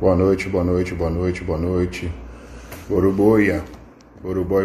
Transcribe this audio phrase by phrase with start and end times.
[0.00, 2.12] Boa noite, boa noite, boa noite, boa noite.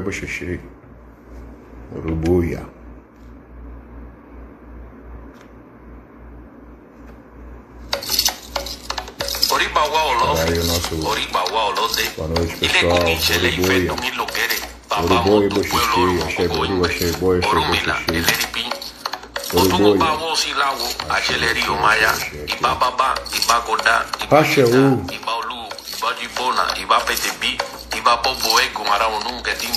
[0.02, 0.60] Boxixi.
[1.96, 2.66] Urubuia.
[9.52, 10.96] Oribawa Olose, Aí o nosso
[12.18, 13.96] Boa noite, Ile pessoal.
[14.90, 17.96] Babamo, Boxixi, Pueblo achei boru, achei boi, achei Orumila,
[25.98, 27.58] Ibajibona, Ibapetebi,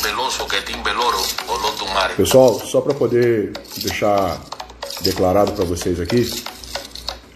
[0.03, 0.47] Veloso,
[0.85, 1.19] Veloro,
[1.49, 2.15] Olotumare.
[2.15, 4.39] Pessoal, só para poder deixar
[5.01, 6.31] declarado para vocês aqui,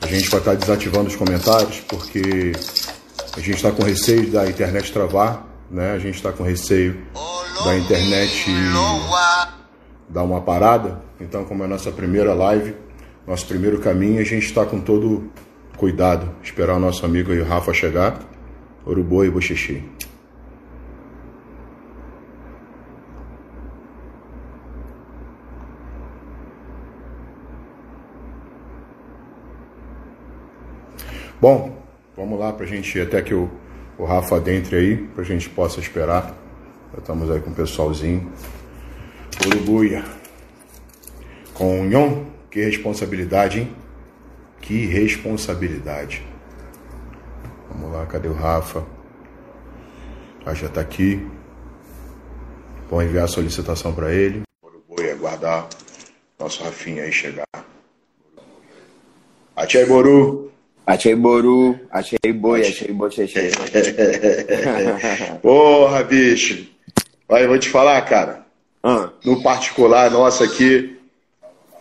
[0.03, 2.53] a gente vai estar desativando os comentários porque
[3.35, 5.93] a gente está com receio da internet travar, né?
[5.93, 7.03] A gente está com receio
[7.65, 8.51] da internet
[10.17, 10.99] dar uma parada.
[11.21, 12.75] Então, como é a nossa primeira live,
[13.27, 15.31] nosso primeiro caminho, a gente está com todo
[15.77, 18.19] cuidado, esperar o nosso amigo aí, o Rafa chegar.
[18.87, 19.85] Urubu e Boxixi.
[31.39, 31.77] Bom,
[32.17, 33.51] vamos lá para a gente até que o,
[33.99, 36.35] o Rafa adentre aí, para a gente possa esperar.
[36.95, 38.33] Já estamos aí com o pessoalzinho.
[39.45, 40.05] Urubuia.
[41.55, 43.77] Com o Yon, que responsabilidade, hein?
[44.61, 46.23] Que responsabilidade.
[47.71, 48.85] Vamos lá, cadê o Rafa?
[50.45, 51.27] Ah, já tá aqui.
[52.89, 54.43] Vou enviar a solicitação para ele.
[54.63, 55.69] Urubuia, aguardar
[56.39, 57.45] nosso Rafinha aí chegar.
[59.57, 60.47] Achei Boru.
[60.87, 63.35] Achei boru, achei boi, achei bocheche.
[65.43, 66.69] Porra, bicho.
[67.29, 68.46] Olha, eu vou te falar, cara.
[68.83, 70.97] Ah, No particular, nossa, aqui.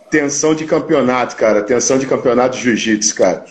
[0.09, 1.61] Tensão de campeonato, cara.
[1.63, 3.45] Tensão de campeonato de jiu-jitsu, cara.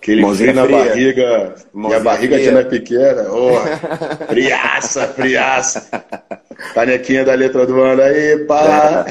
[0.00, 0.84] Aquele Mãozinha frio na fria.
[0.90, 1.24] barriga.
[1.24, 2.52] Minha Mãozinha barriga aqui fria.
[2.54, 3.26] não é pequena.
[3.30, 3.54] Oh,
[4.28, 5.88] friaça, friaça.
[6.74, 9.06] Canequinha da letra do ano aí, pá.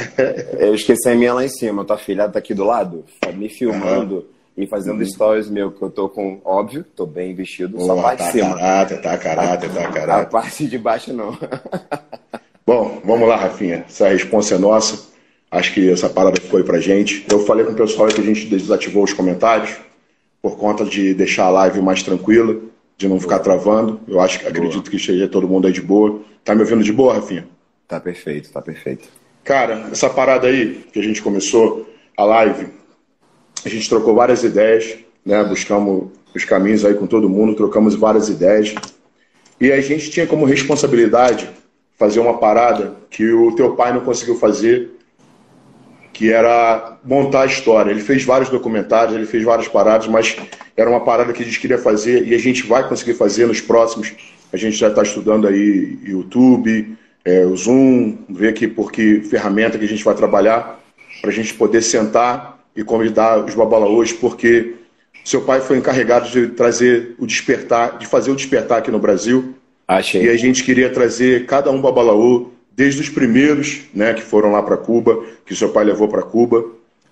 [0.60, 1.84] eu esqueci a minha lá em cima.
[1.84, 3.04] Tua filha tá aqui do lado,
[3.34, 7.94] me filmando e fazendo stories meu, que eu tô com, óbvio, tô bem vestido, só
[7.94, 8.56] a Porra, parte tá de cima.
[8.56, 10.30] caráter, tá caráter, tá A caráter.
[10.30, 11.36] parte de baixo não.
[12.66, 13.84] Bom, vamos lá, Rafinha.
[13.90, 15.12] Essa resposta é nossa.
[15.52, 17.26] Acho que essa parada ficou aí pra gente.
[17.30, 19.76] Eu falei com o pessoal que a gente desativou os comentários
[20.42, 22.58] por conta de deixar a live mais tranquila,
[22.98, 24.00] de não ficar travando.
[24.08, 26.22] Eu acho que acredito que esteja todo mundo aí de boa.
[26.44, 27.46] Tá me ouvindo de boa, Rafinha?
[27.86, 29.10] Tá perfeito, tá perfeito.
[29.44, 31.86] Cara, essa parada aí que a gente começou
[32.16, 32.68] a live,
[33.66, 35.44] a gente trocou várias ideias, né?
[35.44, 38.74] Buscamos os caminhos aí com todo mundo, trocamos várias ideias.
[39.60, 41.50] E a gente tinha como responsabilidade
[42.04, 44.90] fazer uma parada que o teu pai não conseguiu fazer,
[46.12, 47.92] que era montar a história.
[47.92, 50.36] Ele fez vários documentários, ele fez várias paradas, mas
[50.76, 53.62] era uma parada que a gente queria fazer e a gente vai conseguir fazer nos
[53.62, 54.14] próximos.
[54.52, 59.78] A gente já está estudando aí YouTube, é, o Zoom, ver aqui por que ferramenta
[59.80, 60.78] que a gente vai trabalhar
[61.22, 64.74] para a gente poder sentar e convidar os babalaôs, porque
[65.24, 69.56] seu pai foi encarregado de trazer o despertar, de fazer o despertar aqui no Brasil.
[69.90, 70.30] E Achei.
[70.30, 74.78] a gente queria trazer cada um babalaô, desde os primeiros, né, que foram lá para
[74.78, 76.66] Cuba, que seu pai levou para Cuba,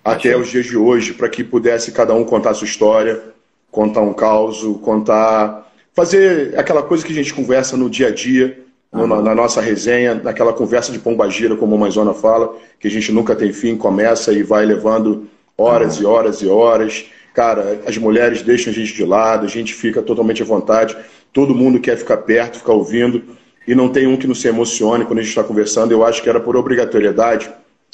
[0.04, 3.22] até os dias de hoje, para que pudesse cada um contar sua história,
[3.70, 5.70] contar um caos, contar.
[5.94, 8.58] fazer aquela coisa que a gente conversa no dia a dia,
[8.90, 12.90] no- na, na nossa resenha, naquela conversa de pombagira, como a Mãezona fala, que a
[12.90, 17.04] gente nunca tem fim, começa e vai levando horas e horas e horas.
[17.34, 20.96] Cara, as mulheres deixam a gente de lado, a gente fica totalmente à vontade,
[21.32, 23.22] todo mundo quer ficar perto, ficar ouvindo,
[23.66, 25.92] e não tem um que não se emocione quando a gente está conversando.
[25.92, 27.50] Eu acho que era por obrigatoriedade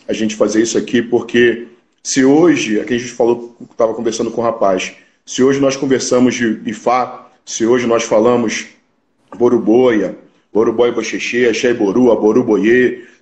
[0.07, 1.69] a gente fazer isso aqui, porque
[2.03, 4.95] se hoje, aqui a gente falou, estava conversando com o rapaz,
[5.27, 8.67] se hoje nós conversamos de Ifá, se hoje nós falamos
[9.37, 10.17] Boruboia,
[10.53, 12.47] Boruboi Bocheche, Axé Boru, Aboru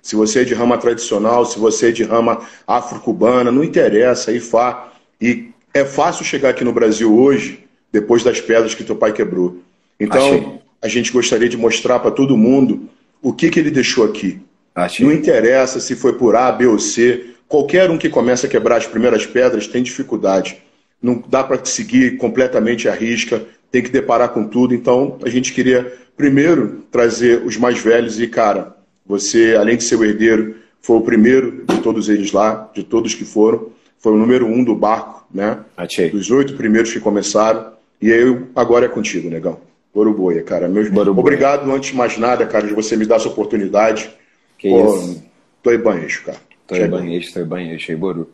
[0.01, 4.93] se você é de rama tradicional, se você é de rama afro-cubana, não interessa, Ifá.
[5.19, 9.57] E é fácil chegar aqui no Brasil hoje, depois das pedras que teu pai quebrou.
[9.99, 10.47] Então, Achei.
[10.81, 12.89] a gente gostaria de mostrar para todo mundo
[13.21, 14.39] o que, que ele deixou aqui.
[14.75, 15.11] Não Achei.
[15.11, 17.31] interessa se foi por A, B ou C.
[17.47, 20.57] Qualquer um que começa a quebrar as primeiras pedras tem dificuldade.
[21.01, 24.73] Não dá para seguir completamente a risca, tem que deparar com tudo.
[24.73, 29.95] Então, a gente queria, primeiro, trazer os mais velhos e, cara, você, além de ser
[29.95, 33.69] o herdeiro, foi o primeiro de todos eles lá, de todos que foram.
[33.99, 35.59] Foi o número um do barco, né?
[35.75, 36.09] Achei.
[36.09, 37.71] Dos oito primeiros que começaram.
[38.01, 39.59] E aí, agora é contigo, negão.
[39.97, 40.67] Boruboia, cara.
[40.67, 40.89] Meus...
[40.89, 41.25] Boruboia.
[41.25, 44.11] Obrigado, antes de mais nada, cara, de você me dar essa oportunidade.
[44.55, 45.23] Que Pô, isso.
[45.63, 46.37] Tô em banheiro, cara.
[46.67, 48.29] Tô em banheiro, tô em banheiro, achei Boru.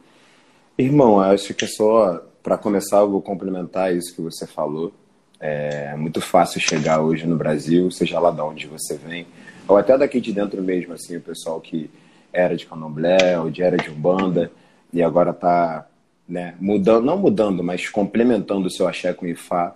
[0.77, 4.91] Irmão, acho que é só, para começar, eu vou complementar isso que você falou.
[5.39, 9.25] É muito fácil chegar hoje no Brasil, seja lá de onde você vem,
[9.65, 11.89] ou até daqui de dentro mesmo, assim, o pessoal que
[12.33, 14.51] era de candomblé ou de era de umbanda
[14.91, 15.87] e agora está
[16.27, 19.75] né, mudando, não mudando, mas complementando o seu axé com ifá,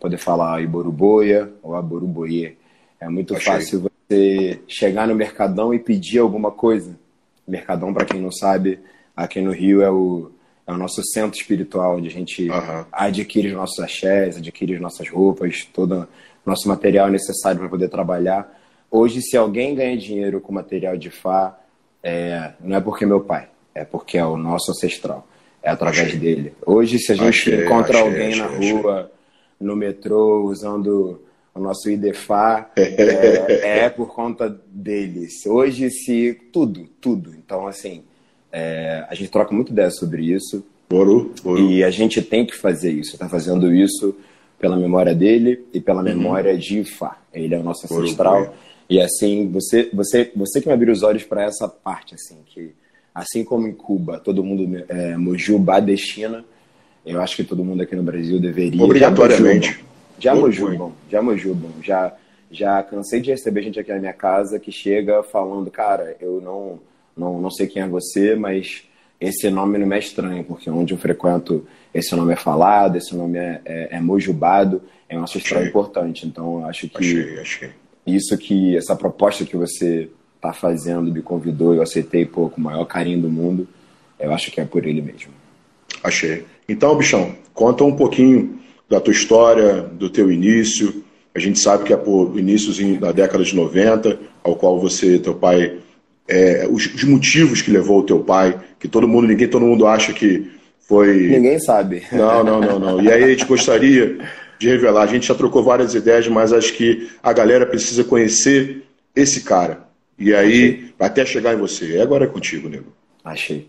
[0.00, 2.56] poder falar iboruboia ou aboruboie.
[2.98, 3.52] É muito Achei.
[3.52, 6.98] fácil você chegar no Mercadão e pedir alguma coisa.
[7.46, 8.80] Mercadão, para quem não sabe,
[9.14, 10.30] aqui no Rio é o,
[10.66, 12.84] é o nosso centro espiritual, onde a gente uhum.
[12.90, 16.08] adquire os nossos axés, adquire as nossas roupas, todo
[16.44, 18.58] o nosso material necessário para poder trabalhar.
[18.90, 21.58] Hoje, se alguém ganha dinheiro com material de Fá,
[22.02, 25.26] é, não é porque é meu pai, é porque é o nosso ancestral.
[25.62, 26.18] É através achei.
[26.18, 26.54] dele.
[26.64, 29.12] Hoje, se a gente achei, encontra achei, alguém na rua,
[29.60, 31.20] no metrô, usando
[31.54, 35.44] o nosso IDFA, é, é, por conta deles.
[35.46, 36.34] Hoje, se.
[36.52, 37.34] Tudo, tudo.
[37.34, 38.02] Então, assim,
[38.50, 40.64] é, a gente troca muito ideia sobre isso.
[40.88, 41.70] Boru, boru.
[41.70, 43.14] E a gente tem que fazer isso.
[43.14, 44.16] Está fazendo isso
[44.58, 46.08] pela memória dele e pela uhum.
[46.08, 47.18] memória de Ifá.
[47.32, 48.44] Ele é o nosso ancestral.
[48.44, 48.54] Boru,
[48.88, 52.74] e assim, você, você, você que me abriu os olhos para essa parte, assim, que
[53.14, 56.44] assim como em Cuba, todo mundo é, mojubá destina,
[57.04, 58.82] eu acho que todo mundo aqui no Brasil deveria.
[58.82, 59.84] Obrigatoriamente.
[60.18, 62.12] Já mojubam, já mojubam, já,
[62.50, 66.78] já cansei de receber gente aqui na minha casa que chega falando, cara, eu não,
[67.16, 68.82] não, não sei quem é você, mas
[69.18, 73.38] esse nome não é estranho, porque onde eu frequento esse nome é falado, esse nome
[73.38, 76.26] é, é, é mojubado, é um ancestral importante.
[76.26, 77.70] Então, acho que achei, achei
[78.06, 82.64] isso que essa proposta que você está fazendo me convidou, eu aceitei pô, com o
[82.64, 83.68] maior carinho do mundo.
[84.18, 85.32] Eu acho que é por ele mesmo.
[86.02, 86.46] Achei.
[86.70, 91.02] Então, bichão, conta um pouquinho da tua história, do teu início.
[91.34, 95.34] A gente sabe que é por início da década de 90, ao qual você, teu
[95.34, 95.78] pai,
[96.28, 99.84] é, os, os, motivos que levou o teu pai, que todo mundo, ninguém, todo mundo
[99.84, 101.26] acha que foi.
[101.26, 102.04] Ninguém sabe.
[102.12, 103.02] Não, não, não, não.
[103.02, 104.18] E aí a gente gostaria
[104.56, 105.02] de revelar.
[105.02, 108.84] A gente já trocou várias ideias, mas acho que a galera precisa conhecer
[109.16, 109.88] esse cara.
[110.16, 110.94] E aí, Achei.
[111.00, 112.00] até chegar em você.
[112.00, 112.92] Agora é contigo, nego.
[113.24, 113.66] Achei.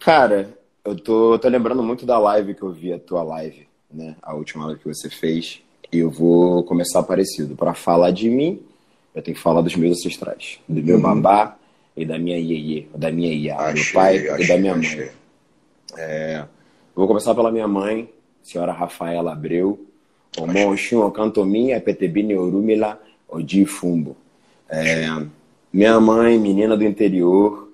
[0.00, 0.48] Cara,
[0.86, 4.14] eu tô, tô lembrando muito da live que eu vi, a tua live, né?
[4.22, 5.60] A última live que você fez.
[5.92, 7.56] E eu vou começar parecido.
[7.56, 8.60] Para falar de mim,
[9.14, 10.60] eu tenho que falar dos meus ancestrais.
[10.68, 11.02] Do meu uhum.
[11.02, 11.56] babá
[11.96, 15.10] e da minha iê, da minha iá, do meu pai achei, e da minha mãe.
[15.96, 16.44] É,
[16.94, 18.08] vou começar pela minha mãe,
[18.42, 19.86] senhora Rafaela Abreu,
[20.38, 24.16] o Monchim, o Cantomin, a Petebine Orumila, o Difumbo.
[24.68, 25.06] É,
[25.72, 27.72] minha mãe, menina do interior,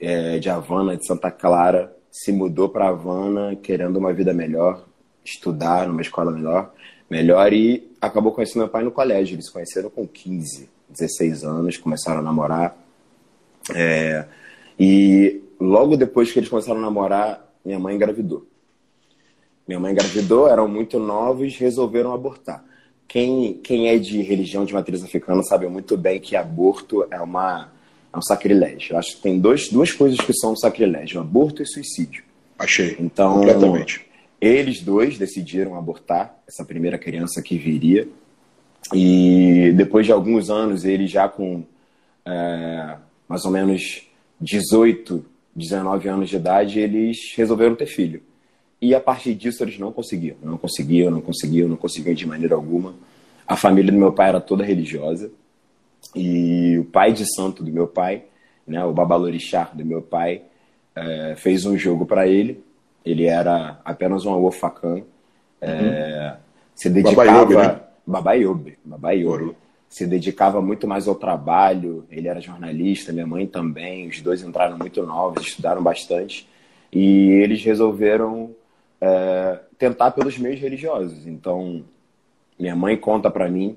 [0.00, 4.86] é, de Havana, de Santa Clara, se mudou para Havana querendo uma vida melhor,
[5.22, 6.72] estudar numa escola melhor,
[7.10, 9.34] melhor e acabou conhecendo meu pai no colégio.
[9.34, 12.74] Eles se conheceram com 15, 16 anos, começaram a namorar.
[13.74, 14.24] É,
[14.80, 18.46] e logo depois que eles começaram a namorar, minha mãe engravidou.
[19.68, 22.64] Minha mãe engravidou, eram muito novos, resolveram abortar.
[23.06, 27.70] Quem, quem é de religião de matriz africana sabe muito bem que aborto é, uma,
[28.16, 28.94] é um sacrilégio.
[28.94, 32.24] Eu acho que tem dois, duas coisas que são um sacrilégio: aborto e suicídio.
[32.58, 32.96] Achei.
[32.98, 34.06] Então, completamente.
[34.40, 38.08] Eles dois decidiram abortar essa primeira criança que viria.
[38.92, 41.64] E depois de alguns anos, ele já com
[42.24, 42.96] é,
[43.28, 44.06] mais ou menos
[44.40, 45.24] 18,
[45.54, 48.22] 19 anos de idade, eles resolveram ter filho.
[48.80, 52.54] E a partir disso eles não conseguiam, não conseguiam, não conseguiam, não conseguiam de maneira
[52.54, 52.94] alguma.
[53.46, 55.30] A família do meu pai era toda religiosa
[56.16, 58.24] e o pai de santo do meu pai,
[58.66, 60.42] né, o Babalorixá do meu pai,
[60.94, 62.64] é, fez um jogo para ele.
[63.04, 65.02] Ele era apenas um awofacã,
[65.60, 66.36] é, uhum.
[66.74, 67.80] se dedicava Babaiobe, né?
[68.84, 69.56] Babaiobe,
[69.88, 72.04] se dedicava muito mais ao trabalho.
[72.10, 74.08] Ele era jornalista, minha mãe também.
[74.08, 76.48] Os dois entraram muito novos, estudaram bastante
[76.92, 78.50] e eles resolveram
[79.00, 81.26] é, tentar pelos meios religiosos.
[81.26, 81.84] Então,
[82.58, 83.76] minha mãe conta para mim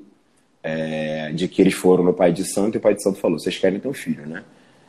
[0.61, 3.39] é, de que eles foram no pai de santo e o pai de santo falou:
[3.39, 4.43] vocês querem ter um filho, né?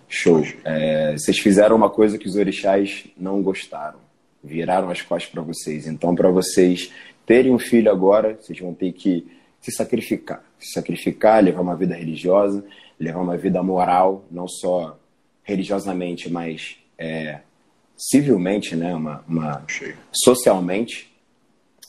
[0.09, 0.45] Show.
[0.65, 3.99] É, vocês fizeram uma coisa que os orixás não gostaram,
[4.43, 5.87] viraram as costas para vocês.
[5.87, 6.93] Então, para vocês
[7.25, 9.27] terem um filho agora, vocês vão ter que
[9.61, 12.65] se sacrificar, se sacrificar, levar uma vida religiosa,
[12.99, 14.99] levar uma vida moral, não só
[15.45, 17.41] religiosamente, mas é,
[17.97, 19.65] civilmente, né, uma, uma
[20.12, 21.11] socialmente.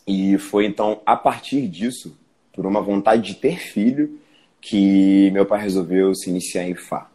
[0.05, 2.17] E foi então a partir disso,
[2.53, 4.19] por uma vontade de ter filho,
[4.59, 7.09] que meu pai resolveu se iniciar em Fá.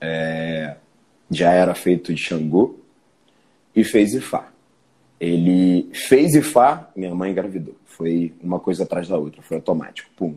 [0.00, 0.76] É,
[1.30, 2.78] já era feito de Xangô
[3.74, 4.50] e fez Ifá.
[5.20, 7.76] Ele fez Ifá, minha mãe engravidou.
[7.84, 10.34] Foi uma coisa atrás da outra, foi automático, pum.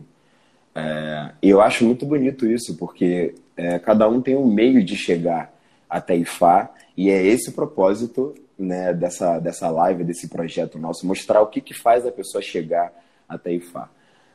[0.74, 5.52] É, eu acho muito bonito isso, porque é, cada um tem um meio de chegar
[5.88, 11.40] até Ifá e é esse o propósito né, dessa, dessa live, desse projeto nosso, mostrar
[11.40, 12.92] o que, que faz a pessoa chegar
[13.28, 13.88] até Ifá.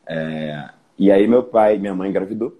[0.09, 2.59] É, e aí meu pai e minha mãe engravidou.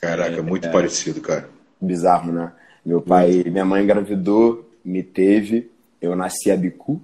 [0.00, 1.50] Caraca, é, muito é, parecido, cara.
[1.80, 2.52] Bizarro, né?
[2.86, 7.02] Meu pai, minha mãe engravidou, me teve, eu nasci a Bicu,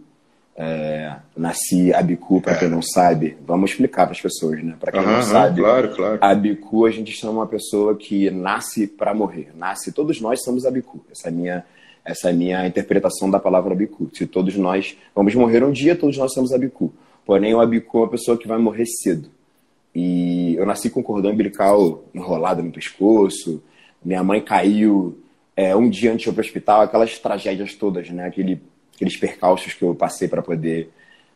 [0.56, 4.74] é, nasci Abicu, para quem não sabe, vamos explicar para as pessoas, né?
[4.80, 6.18] Para quem não sabe, claro, claro.
[6.22, 9.50] Abicu a gente chama uma pessoa que nasce para morrer.
[9.54, 11.04] Nasce, todos nós somos Abicu.
[11.10, 11.64] Essa é a minha,
[12.02, 14.08] essa é minha interpretação da palavra Abicu.
[14.14, 16.90] Se todos nós vamos morrer um dia, todos nós somos Abicu.
[17.26, 19.35] Porém, o Abicu é uma pessoa que vai morrer cedo.
[19.98, 23.62] E eu nasci com cordão umbilical enrolado no pescoço.
[24.04, 25.18] Minha mãe caiu
[25.56, 28.26] é, um dia antes de ir para o hospital, aquelas tragédias todas, né?
[28.26, 28.60] Aquele
[28.94, 30.90] aqueles percalços que eu passei para poder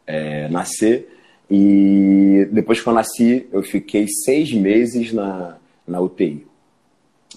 [0.06, 1.08] é, nascer.
[1.50, 5.56] E depois que eu nasci, eu fiquei seis meses na,
[5.88, 6.46] na UTI.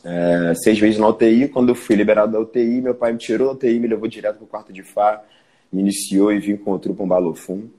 [0.04, 1.48] É, seis meses na UTI.
[1.48, 4.40] Quando eu fui liberado da UTI, meu pai me tirou da UTI, me levou direto
[4.40, 5.24] para o quarto de Fá,
[5.72, 7.70] me iniciou e vim com o Trupo Balofum.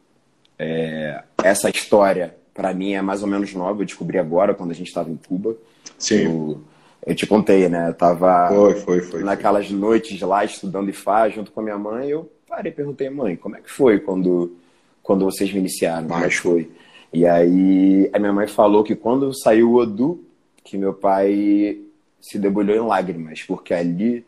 [0.58, 3.82] É, essa história, para mim, é mais ou menos nova.
[3.82, 5.56] Eu descobri agora, quando a gente estava em Cuba.
[5.98, 6.24] Sim.
[6.24, 6.60] Eu,
[7.04, 7.88] eu te contei, né?
[7.88, 9.76] Eu tava foi, foi, foi, naquelas foi.
[9.76, 12.08] noites lá estudando IFA junto com a minha mãe.
[12.08, 14.56] Eu parei e perguntei, mãe, como é que foi quando,
[15.02, 16.06] quando vocês me iniciaram?
[16.06, 16.70] Como é foi?
[17.12, 20.24] E aí a minha mãe falou que quando saiu o Odu,
[20.62, 21.78] que meu pai
[22.20, 24.24] se debulhou em lágrimas, porque ali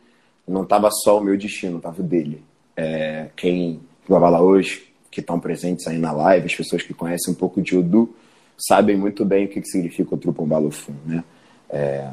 [0.47, 2.43] não estava só o meu destino, estava o dele.
[2.77, 7.37] É, quem lá hoje, que estão presentes aí na live, as pessoas que conhecem um
[7.37, 8.15] pouco de Odu,
[8.59, 11.25] sabem muito bem o que, que significa o Trupombalofum, né?
[11.69, 12.09] É,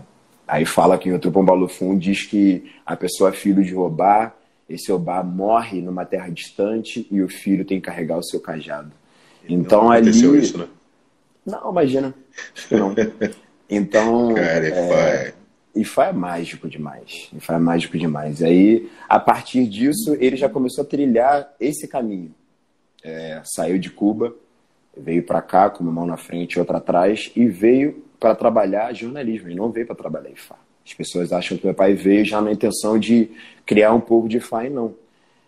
[0.47, 4.35] aí fala que o Trupombalofum diz que a pessoa é filho de roubar
[4.69, 8.91] esse Obá morre numa terra distante e o filho tem que carregar o seu cajado.
[9.47, 10.09] Então não ali.
[10.09, 10.67] isso, né?
[11.45, 12.13] Não, imagina.
[12.71, 12.95] Não.
[13.69, 14.33] Então.
[14.33, 15.33] Cara, é...
[15.75, 17.29] Ifá é mágico demais.
[17.35, 18.43] Ifá é mágico demais.
[18.43, 22.33] Aí, a partir disso, ele já começou a trilhar esse caminho.
[23.03, 24.33] É, saiu de Cuba,
[24.95, 28.93] veio para cá com uma mão na frente e outra atrás, e veio para trabalhar
[28.93, 29.49] jornalismo.
[29.49, 30.55] Ele não veio para trabalhar Ifá.
[30.85, 33.31] As pessoas acham que meu pai veio já na intenção de
[33.65, 34.95] criar um povo de FAI, não.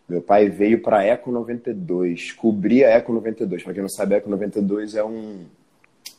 [0.07, 3.63] Meu pai veio para a Eco 92, cobrir a Eco 92.
[3.63, 5.45] Para quem não sabe, a Eco 92 é um,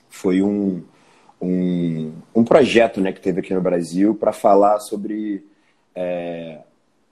[0.09, 0.83] foi um,
[1.40, 5.45] um, um projeto né, que teve aqui no Brasil para falar sobre
[5.95, 6.59] é,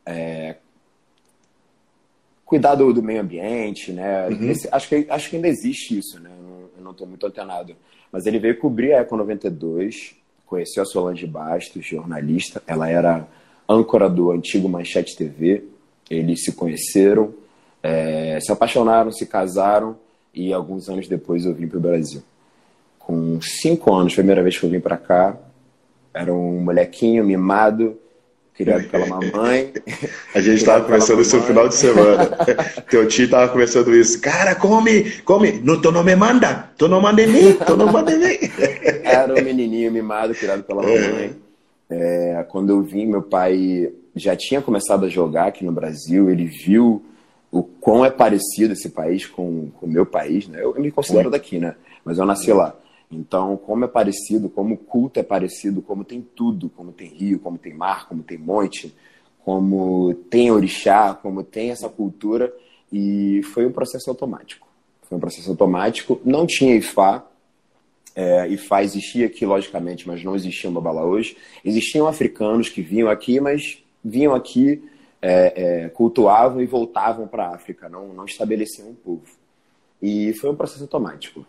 [0.04, 0.56] é,
[2.54, 3.92] cuidar do, do, meio ambiente.
[3.92, 4.28] Né?
[4.28, 4.50] Uhum.
[4.50, 6.30] Esse, acho, que, acho que ainda existe isso, né?
[6.76, 7.74] eu não estou muito antenado.
[8.12, 10.14] Mas ele veio cobrir a Eco 92
[10.46, 12.62] conheceu a Solange Bastos, jornalista.
[12.66, 13.26] Ela era
[13.68, 15.64] âncora do antigo Manchete TV.
[16.08, 17.34] Eles se conheceram,
[17.82, 19.96] é, se apaixonaram, se casaram
[20.32, 22.22] e alguns anos depois eu vim para o Brasil.
[23.00, 25.36] Com cinco anos, primeira vez que eu vim para cá,
[26.12, 27.98] era um molequinho mimado,
[28.54, 29.72] criado pela mamãe.
[30.34, 32.26] A gente estava conversando isso no final de semana.
[32.88, 34.20] Teu tio estava conversando isso.
[34.20, 35.52] Cara, come, come.
[35.62, 36.70] Não, tu não me manda.
[36.78, 37.52] Tu não manda em mim.
[37.54, 38.38] Tu não manda em mim.
[39.04, 41.36] Era um menininho mimado, criado pela mamãe.
[41.90, 46.30] É, quando eu vim, meu pai já tinha começado a jogar aqui no Brasil.
[46.30, 47.04] Ele viu
[47.50, 50.48] o quão é parecido esse país com o meu país.
[50.48, 50.60] Né?
[50.62, 51.74] Eu, eu me considero daqui, né?
[52.04, 52.74] Mas eu nasci lá.
[53.10, 57.38] Então, como é parecido, como o culto é parecido, como tem tudo, como tem rio,
[57.38, 58.94] como tem mar, como tem monte,
[59.44, 62.52] como tem orixá, como tem essa cultura,
[62.92, 64.66] e foi um processo automático.
[65.02, 67.24] Foi um processo automático, não tinha Ifá,
[68.14, 71.36] é, Ifá existia aqui, logicamente, mas não existia Babala hoje.
[71.64, 74.82] Existiam africanos que vinham aqui, mas vinham aqui,
[75.20, 79.26] é, é, cultuavam e voltavam para a África, não, não estabeleciam um povo.
[80.00, 81.44] E foi um processo automático.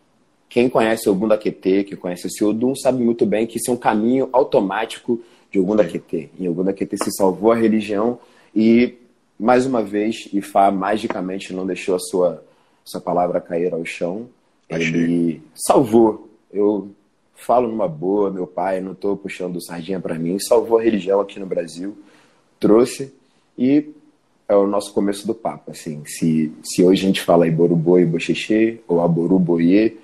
[0.50, 3.74] Quem conhece o Gunda QT, que conhece o Odum, sabe muito bem que isso é
[3.74, 5.22] um caminho automático
[5.52, 6.30] de Ogunda QT.
[6.40, 8.20] Em Ogunda QT se salvou a religião
[8.56, 8.96] e,
[9.40, 12.44] mais uma vez, Ifá magicamente não deixou a sua,
[12.84, 14.28] sua palavra cair ao chão.
[14.70, 16.30] Ele salvou.
[16.52, 16.90] Eu
[17.36, 21.40] falo numa boa, meu pai, não estou puxando sardinha para mim, salvou a religião aqui
[21.40, 21.98] no Brasil,
[22.60, 23.14] trouxe
[23.58, 23.90] e
[24.48, 25.72] é o nosso começo do papo.
[25.72, 29.98] Assim, se, se hoje a gente fala Iborubo e Bocheche, ou Aboruboye,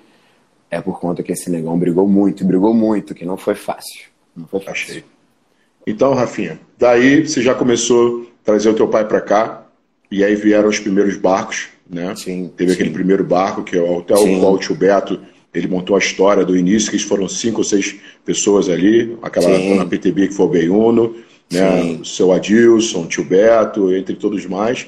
[0.72, 4.06] é por conta que esse negão brigou muito, brigou muito, que não foi fácil.
[4.34, 4.88] Não foi fácil.
[4.88, 5.04] Achei.
[5.86, 9.66] Então, Rafinha, daí você já começou a trazer o teu pai para cá,
[10.10, 12.14] e aí vieram os primeiros barcos, né?
[12.16, 12.50] Sim.
[12.56, 12.76] Teve sim.
[12.76, 15.20] aquele primeiro barco, que é o qual o tio Beto,
[15.52, 19.84] ele montou a história do início, que foram cinco ou seis pessoas ali, aquela na
[19.84, 21.16] PTB que foi o Beiuno,
[21.50, 21.98] né?
[22.00, 24.86] o seu Adilson, o tio Beto, entre todos mais.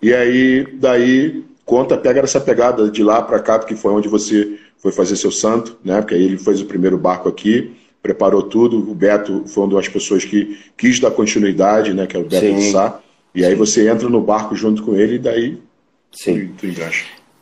[0.00, 4.60] E aí, daí, conta, pega essa pegada de lá para cá, porque foi onde você
[4.84, 5.98] foi fazer seu santo, né?
[6.02, 8.78] Porque aí ele fez o primeiro barco aqui, preparou tudo.
[8.78, 12.06] O Beto foi uma das pessoas que quis dar continuidade, né?
[12.06, 12.56] Que é o Beto Sim.
[12.56, 13.00] de Sá.
[13.34, 15.58] E aí você entra no barco junto com ele e daí
[16.12, 16.50] Sim.
[16.58, 16.74] tu, tu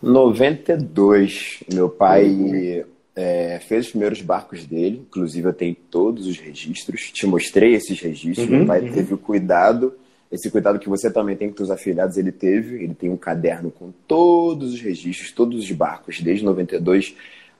[0.01, 1.65] 92.
[1.75, 2.85] Meu pai
[3.17, 7.11] é, fez os primeiros barcos dele, inclusive eu tenho todos os registros.
[7.11, 8.49] Te mostrei esses registros.
[8.49, 8.93] Uhum, Meu pai uhum.
[8.93, 9.93] teve o cuidado,
[10.33, 12.83] esse cuidado que você também tem com os afiliados, ele teve.
[12.83, 17.15] Ele tem um caderno com todos os registros, todos os barcos, desde 92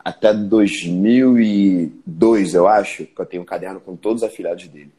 [0.05, 4.91] até 2002, eu acho, que eu tenho um caderno com todos os afiliados dele.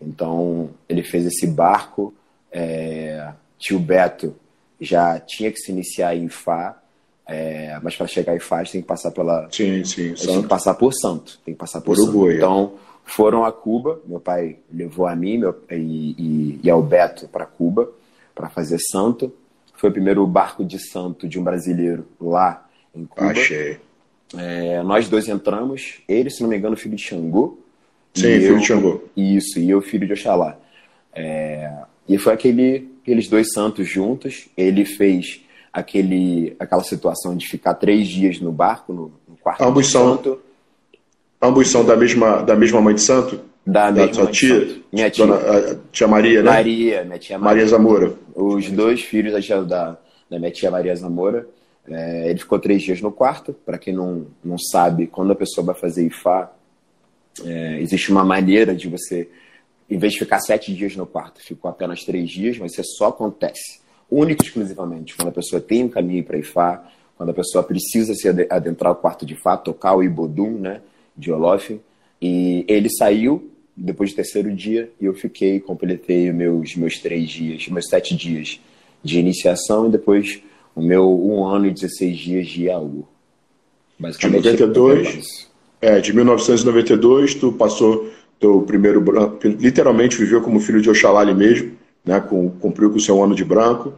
[0.00, 2.14] Então, ele fez esse barco.
[2.50, 4.34] É, tio Beto
[4.80, 6.80] já tinha que se iniciar em Fá
[7.26, 9.48] é, mas para chegar em Faz tem que passar pela.
[9.50, 10.14] Sim, sim.
[10.14, 11.40] Tem que passar por Santo.
[11.44, 12.34] Tem que passar por Uruguai.
[12.34, 12.36] Santo.
[12.36, 12.72] Então
[13.06, 14.00] foram a Cuba.
[14.04, 17.90] Meu pai levou a mim meu, e, e, e ao Beto para Cuba
[18.34, 19.32] para fazer Santo.
[19.74, 23.30] Foi o primeiro barco de Santo de um brasileiro lá em Cuba.
[23.30, 23.78] Achei.
[24.36, 26.00] É, nós dois entramos.
[26.08, 27.58] Ele, se não me engano, filho de Xangô.
[28.12, 29.02] Sim, filho eu, de Xangô.
[29.16, 30.58] Isso, e eu, filho de Oxalá.
[31.14, 31.72] É,
[32.08, 34.48] e foi aquele, aqueles dois santos juntos.
[34.56, 39.90] Ele fez aquele, aquela situação de ficar três dias no barco, no, no quarto ambos
[39.90, 40.40] santo.
[41.40, 43.40] Ambos são da mesma, da mesma mãe de santo?
[43.66, 44.80] Da, da mesma tia?
[44.92, 45.26] Minha tia.
[45.26, 46.50] Dona, tia Maria, né?
[46.50, 47.56] Maria, minha tia Maria.
[47.56, 48.14] Maria Zamora.
[48.34, 49.98] Os dois filhos da, tia, da,
[50.30, 51.46] da minha tia Maria Zamora.
[51.88, 53.52] É, ele ficou três dias no quarto.
[53.52, 56.50] Para quem não, não sabe, quando a pessoa vai fazer IFA,
[57.44, 59.28] é, existe uma maneira de você,
[59.90, 63.08] em vez de ficar sete dias no quarto, ficou apenas três dias, mas isso só
[63.08, 66.84] acontece único e exclusivamente quando a pessoa tem um caminho para Ifá,
[67.16, 70.80] quando a pessoa precisa se adentrar o quarto de Ifá, tocar o Ibodum, né,
[71.16, 71.78] de Olof.
[72.20, 77.68] E ele saiu depois do terceiro dia e eu fiquei, completei meus, meus três dias,
[77.68, 78.60] meus sete dias
[79.04, 80.42] de iniciação e depois
[80.74, 83.06] o meu um ano e 16 dias de Iaú.
[83.98, 85.48] Basicamente, de 92,
[85.80, 91.34] é, de 1992, tu passou teu primeiro branco, literalmente viveu como filho de Oxalá ali
[91.34, 91.72] mesmo,
[92.04, 93.94] né, com, cumpriu com o seu ano de branco.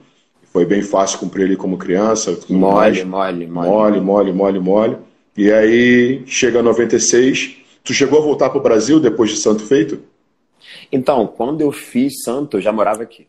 [0.52, 2.38] Foi bem fácil cumprir ele como criança.
[2.48, 4.96] Mole, mole, mole, mole, mole, mole, mole.
[5.38, 7.58] E aí chega 96.
[7.84, 10.02] Tu chegou a voltar para o Brasil depois de Santo Feito?
[10.91, 13.25] Então, quando eu fiz Santo, eu já morava aqui.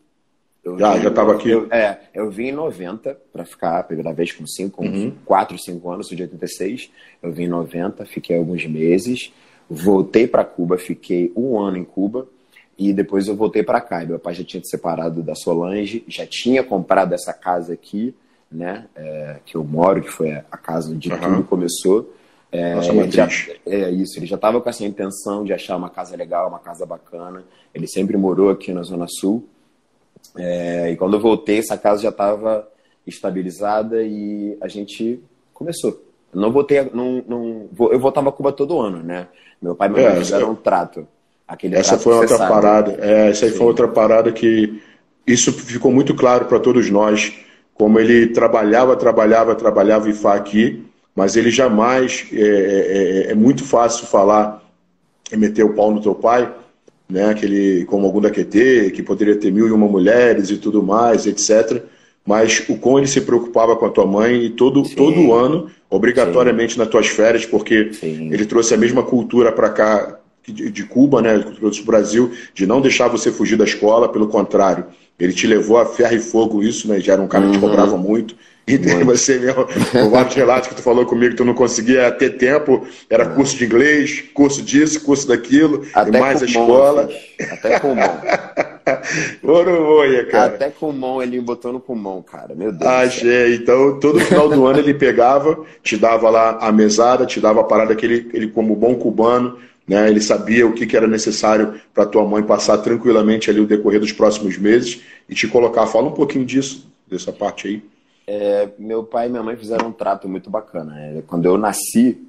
[0.63, 1.51] Eu já, já estava aqui?
[1.51, 5.13] Eu, é, eu vim em 90 para ficar a primeira vez com 5, uhum.
[5.23, 6.89] 4, 5 anos, sou de 86.
[7.21, 9.31] Eu vim em 90, fiquei alguns meses,
[9.69, 12.27] voltei para Cuba, fiquei um ano em Cuba.
[12.75, 14.03] E depois eu voltei para cá.
[14.03, 18.15] Meu pai já tinha se separado da Solange, já tinha comprado essa casa aqui,
[18.51, 18.85] né?
[18.95, 21.19] É, que eu moro, que foi a casa onde uhum.
[21.19, 22.13] tudo começou.
[22.51, 23.27] É, Nossa, já,
[23.67, 26.85] é isso, ele já estava com essa intenção de achar uma casa legal, uma casa
[26.85, 27.43] bacana.
[27.73, 29.47] Ele sempre morou aqui na Zona Sul.
[30.35, 32.67] É, e quando eu voltei, essa casa já estava
[33.05, 35.19] estabilizada e a gente
[35.53, 36.03] começou.
[36.33, 39.27] Eu não voltei, não, não, eu voltava a Cuba todo ano, né?
[39.61, 41.07] Meu pai e meu é, fizeram um trato.
[41.47, 42.97] Aquele essa foi outra parada.
[42.99, 44.81] É, essa aí foi outra parada que
[45.25, 47.33] isso ficou muito claro para todos nós,
[47.79, 50.83] como ele trabalhava, trabalhava, trabalhava e faz aqui,
[51.15, 54.61] mas ele jamais é, é, é, é, muito fácil falar
[55.31, 56.53] e meter o pau no teu pai,
[57.09, 57.29] né?
[57.29, 61.25] Aquele como algum da QT, que poderia ter mil e uma mulheres e tudo mais,
[61.25, 61.81] etc.
[62.25, 66.73] Mas o como ele se preocupava com a tua mãe e todo, todo ano, obrigatoriamente
[66.73, 66.79] Sim.
[66.79, 68.29] nas tuas férias, porque Sim.
[68.33, 73.07] ele trouxe a mesma cultura para cá de, Cuba, né, do Brasil, de não deixar
[73.07, 74.85] você fugir da escola, pelo contrário,
[75.19, 77.55] ele te levou a ferro e fogo isso, né, já era um cara que te
[77.57, 77.69] uhum.
[77.69, 78.35] cobrava muito,
[78.67, 79.05] e muito.
[79.05, 79.67] você mesmo,
[80.05, 83.65] o vários relatos que tu falou comigo, tu não conseguia ter tempo, era curso de
[83.65, 87.09] inglês, curso disso, curso daquilo, Até e mais a escola.
[87.51, 88.21] Até pulmão.
[89.43, 90.53] Oroia, cara.
[90.53, 92.53] Até pulmão ele botou no pulmão, cara.
[92.55, 92.89] Meu Deus.
[92.89, 93.55] Achei.
[93.55, 97.63] Então, todo final do ano ele pegava, te dava lá a mesada, te dava a
[97.63, 99.57] parada que ele, ele como bom cubano,
[99.89, 100.07] né?
[100.07, 103.99] Ele sabia o que, que era necessário para tua mãe passar tranquilamente ali o decorrer
[103.99, 105.87] dos próximos meses e te colocar.
[105.87, 107.83] Fala um pouquinho disso, dessa parte aí.
[108.27, 110.93] É, meu pai e minha mãe fizeram um trato muito bacana.
[110.93, 111.23] Né?
[111.25, 112.23] Quando eu nasci,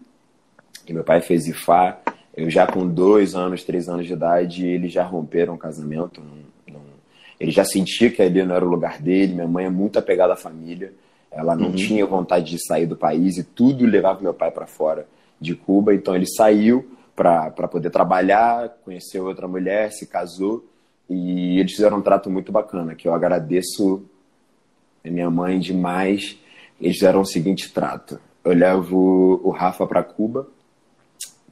[0.88, 1.99] e meu pai fez IFA,
[2.35, 6.23] eu já com dois anos, três anos de idade, eles já romperam o casamento.
[6.23, 6.81] Não, não,
[7.38, 9.35] ele já sentia que ali não era o lugar dele.
[9.35, 10.94] Minha mãe é muito apegada à família.
[11.31, 11.75] Ela não uhum.
[11.75, 15.07] tinha vontade de sair do país e tudo levava meu pai para fora
[15.38, 15.94] de Cuba.
[15.94, 20.64] Então ele saiu para poder trabalhar, conheceu outra mulher, se casou
[21.09, 24.02] e eles fizeram um trato muito bacana, que eu agradeço
[25.04, 26.38] a minha mãe demais.
[26.80, 30.48] Eles fizeram o seguinte trato: eu levo o Rafa para Cuba,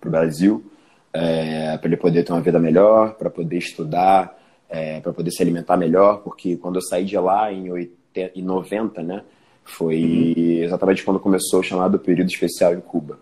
[0.01, 0.65] para o Brasil,
[1.13, 4.39] é, para ele poder ter uma vida melhor, para poder estudar,
[4.71, 8.43] é, para poder se alimentar melhor, porque quando eu saí de lá em, 80, em
[8.43, 9.23] 90, né,
[9.65, 10.63] foi uhum.
[10.65, 13.19] exatamente quando começou o chamado período especial em Cuba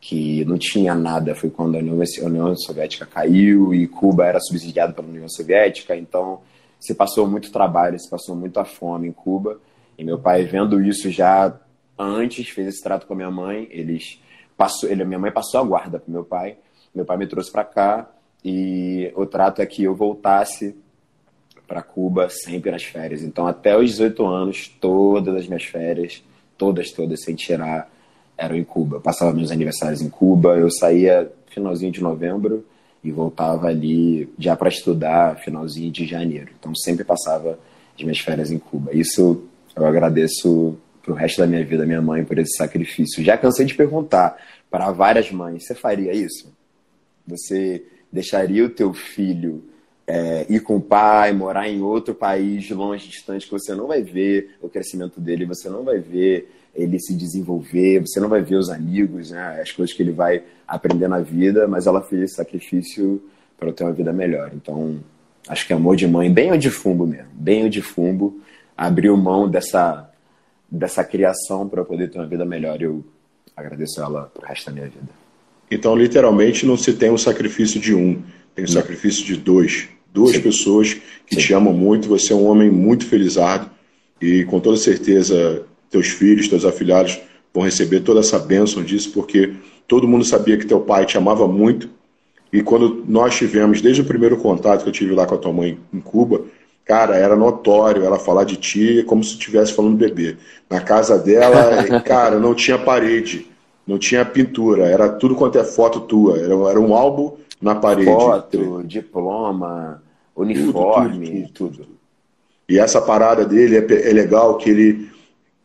[0.00, 1.34] que não tinha nada.
[1.34, 6.40] Foi quando a União Soviética caiu e Cuba era subsidiada pela União Soviética, então
[6.78, 9.60] se passou muito trabalho, se passou muita fome em Cuba.
[9.96, 11.58] E meu pai, vendo isso já
[11.98, 13.66] antes, fez esse trato com a minha mãe.
[13.70, 14.20] Eles
[14.56, 16.56] passou, ele, minha mãe passou a guarda pro meu pai.
[16.94, 18.08] Meu pai me trouxe para cá
[18.44, 20.76] e o trato é que eu voltasse
[21.66, 23.22] para Cuba sempre nas férias.
[23.22, 26.22] Então, até os 18 anos, todas as minhas férias,
[26.56, 27.90] todas, todas, sem tirar,
[28.38, 28.96] eram em Cuba.
[28.96, 32.64] Eu passava meus aniversários em Cuba, eu saía finalzinho de novembro
[33.02, 36.52] e voltava ali já para estudar finalzinho de janeiro.
[36.58, 37.58] Então, sempre passava
[37.96, 38.94] as minhas férias em Cuba.
[38.94, 39.42] Isso
[39.74, 43.22] eu agradeço pro resto da minha vida, minha mãe, por esse sacrifício.
[43.22, 44.36] Já cansei de perguntar
[44.70, 46.52] para várias mães: você faria isso?
[47.26, 49.62] Você deixaria o teu filho
[50.06, 54.02] é, ir com o pai, morar em outro país longe, distante, que você não vai
[54.02, 58.54] ver o crescimento dele, você não vai ver ele se desenvolver, você não vai ver
[58.54, 62.34] os amigos, né, as coisas que ele vai aprender na vida, mas ela fez esse
[62.36, 63.20] sacrifício
[63.58, 64.52] para ter uma vida melhor.
[64.54, 65.00] Então,
[65.48, 68.40] acho que amor de mãe, bem o defungo mesmo, bem o defungo,
[68.76, 70.08] abriu mão dessa,
[70.70, 72.80] dessa criação para poder ter uma vida melhor.
[72.80, 73.04] Eu
[73.56, 75.08] agradeço ela pro resto da minha vida.
[75.68, 78.22] Então, literalmente, não se tem o sacrifício de um,
[78.54, 79.88] tem o sacrifício de dois.
[80.14, 80.42] Duas Sim.
[80.42, 80.94] pessoas
[81.26, 81.40] que Sim.
[81.40, 83.68] te amam muito, você é um homem muito felizardo
[84.20, 87.20] e com toda certeza teus filhos, teus afilhados
[87.52, 89.54] vão receber toda essa bênção disso, porque
[89.86, 91.88] todo mundo sabia que teu pai te amava muito.
[92.52, 95.52] E quando nós tivemos, desde o primeiro contato que eu tive lá com a tua
[95.52, 96.42] mãe em Cuba,
[96.84, 100.36] cara, era notório ela falar de ti como se estivesse falando bebê.
[100.68, 103.46] Na casa dela, cara, não tinha parede,
[103.86, 108.10] não tinha pintura, era tudo quanto é foto tua, era, era um álbum na parede.
[108.10, 110.02] Foto, diploma,
[110.34, 111.98] uniforme, tudo, tudo, tudo, tudo.
[112.68, 115.10] E essa parada dele é, é legal que ele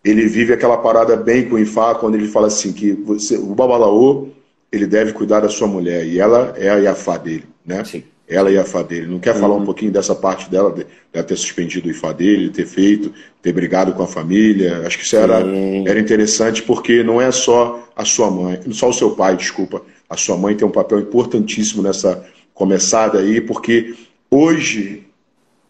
[0.03, 3.55] ele vive aquela parada bem com o Ifá, quando ele fala assim que você, o
[3.55, 4.27] Babalaô
[4.71, 7.83] ele deve cuidar da sua mulher e ela é a Iafá dele, né?
[7.85, 8.03] Sim.
[8.27, 9.05] Ela e a Ifá dele.
[9.05, 9.41] Não quer uhum.
[9.41, 13.13] falar um pouquinho dessa parte dela, de, de ter suspendido o Ifá dele, ter feito,
[13.41, 14.81] ter brigado com a família?
[14.85, 15.43] Acho que isso era,
[15.85, 19.83] era interessante porque não é só a sua mãe, só o seu pai, desculpa.
[20.09, 23.93] A sua mãe tem um papel importantíssimo nessa começada aí, porque
[24.31, 25.05] hoje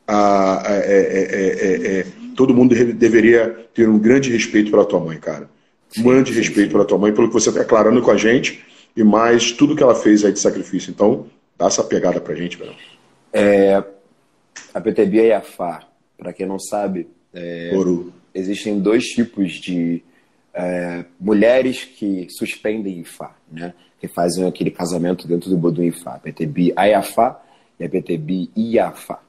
[0.08, 5.19] a, a, é, é, é, todo mundo deveria ter um grande respeito pela tua mãe,
[5.19, 5.50] cara.
[5.98, 8.63] Um grande respeito pela tua mãe, pelo que você está declarando com a gente,
[8.96, 10.91] e mais tudo que ela fez aí de sacrifício.
[10.91, 12.74] Então, dá essa pegada pra gente, Verão.
[13.32, 13.84] É,
[14.74, 15.84] a PTB é Iafá,
[16.17, 17.72] para quem não sabe, é,
[18.34, 20.04] existem dois tipos de
[20.54, 23.74] é, mulheres que suspendem Ifá, né?
[24.00, 26.15] que fazem aquele casamento dentro do Bodum Ifá.
[26.15, 27.41] A PTB Ayafá
[27.80, 29.19] e a PTB Iafá.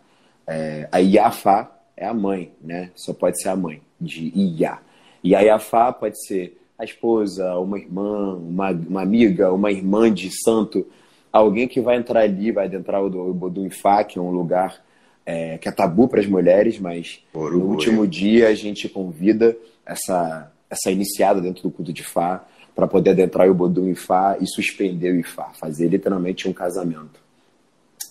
[0.47, 2.91] É, a Iafá é a mãe, né?
[2.95, 4.79] Só pode ser a mãe de Ia.
[5.23, 10.31] E a Iafá pode ser a esposa, uma irmã, uma, uma amiga, uma irmã de
[10.45, 10.87] santo,
[11.33, 14.83] alguém que vai entrar ali, vai adentrar o do Ifá, que é um lugar
[15.25, 19.57] é, que é tabu para as mulheres, mas Oru, no último dia a gente convida
[19.87, 24.47] essa, essa iniciada dentro do culto de Fá para poder adentrar o Bodum Ifá e
[24.47, 27.23] suspender o Ifá, fazer literalmente um casamento.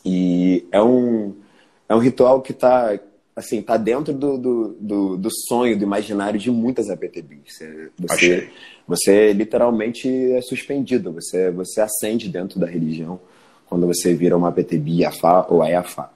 [0.05, 1.33] E é um,
[1.87, 2.97] é um ritual que está
[3.35, 7.59] assim, tá dentro do, do, do, do, sonho, do imaginário de muitas APTBs.
[7.99, 8.49] Você,
[8.87, 13.19] você literalmente é suspendido, você, você acende dentro da religião
[13.67, 16.11] quando você vira uma APTB Iafá ou Ayafá.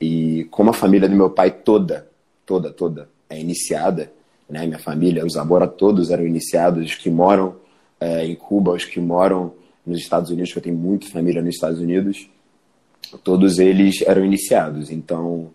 [0.00, 2.08] E como a família do meu pai toda,
[2.44, 4.12] toda, toda é iniciada,
[4.48, 4.66] né?
[4.66, 7.56] minha família, os Abora todos eram iniciados, os que moram
[8.00, 9.52] é, em Cuba, os que moram
[9.84, 12.28] nos Estados Unidos, que eu tenho muita família nos Estados Unidos,
[13.22, 14.90] todos eles eram iniciados.
[14.90, 15.50] Então,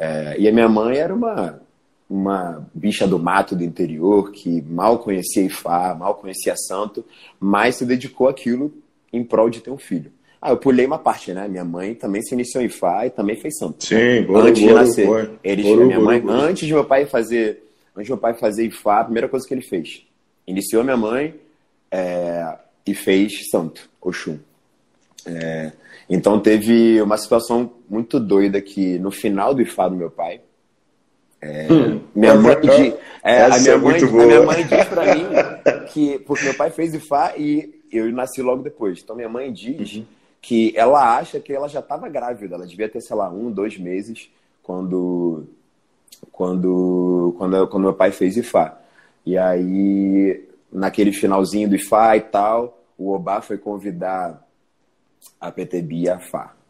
[0.00, 1.60] é, e a minha mãe era uma,
[2.08, 7.04] uma bicha do mato do interior que mal conhecia Ifá, mal conhecia santo,
[7.38, 8.72] mas se dedicou àquilo
[9.12, 10.10] em prol de ter um filho.
[10.40, 11.46] Ah, eu pulei uma parte, né?
[11.46, 13.84] Minha mãe também se iniciou em Ifá e também fez santo.
[13.84, 15.06] Sim, boa, antes boa, de nascer.
[15.06, 15.32] Boa.
[15.44, 17.62] Eles, boa, minha mãe, antes de meu pai fazer,
[17.94, 20.02] antes de meu pai fazer Ifá, a primeira coisa que ele fez,
[20.46, 21.34] iniciou minha mãe
[21.90, 24.38] é, e fez santo, Oxum.
[25.26, 25.72] É,
[26.08, 30.40] então teve uma situação muito doida que no final do IFA do meu pai,
[31.40, 32.54] é, hum, minha mãe,
[33.22, 35.26] é, a, minha é mãe, a minha mãe diz pra mim
[35.90, 39.00] que porque meu pai fez IFA e eu nasci logo depois.
[39.02, 40.04] Então minha mãe diz uhum.
[40.42, 43.78] que ela acha que ela já estava grávida, ela devia ter sei lá um, dois
[43.78, 44.30] meses
[44.62, 45.44] quando
[46.30, 48.78] quando quando, quando meu pai fez IFA.
[49.24, 54.46] E aí naquele finalzinho do IFA e tal, o Obá foi convidar
[55.40, 56.04] a PTB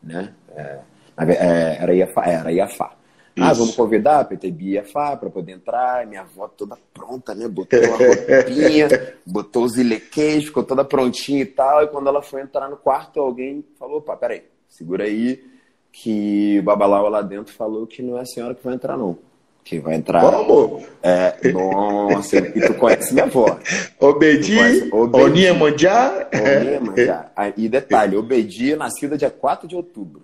[0.02, 0.34] né?
[0.54, 0.80] É,
[1.18, 2.96] é, era Iafá, era Iafá.
[3.38, 6.06] Ah, vamos convidar a PTB Iafá para poder entrar.
[6.06, 7.48] Minha avó toda pronta, né?
[7.48, 8.88] Botou a roupinha,
[9.24, 11.82] botou os ilequês, ficou toda prontinha e tal.
[11.82, 15.42] E quando ela foi entrar no quarto, alguém falou: opa, peraí, segura aí,
[15.92, 19.18] que o babalau lá dentro falou que não é a senhora que vai entrar, não.
[19.70, 20.20] Que vai entrar.
[20.20, 20.82] Como?
[21.00, 23.56] É, nossa, e tu conhece minha avó.
[24.00, 24.58] Obedi,
[24.92, 26.26] Oninha Manjá.
[27.56, 30.22] E detalhe, Obedi, nascida dia 4 de outubro.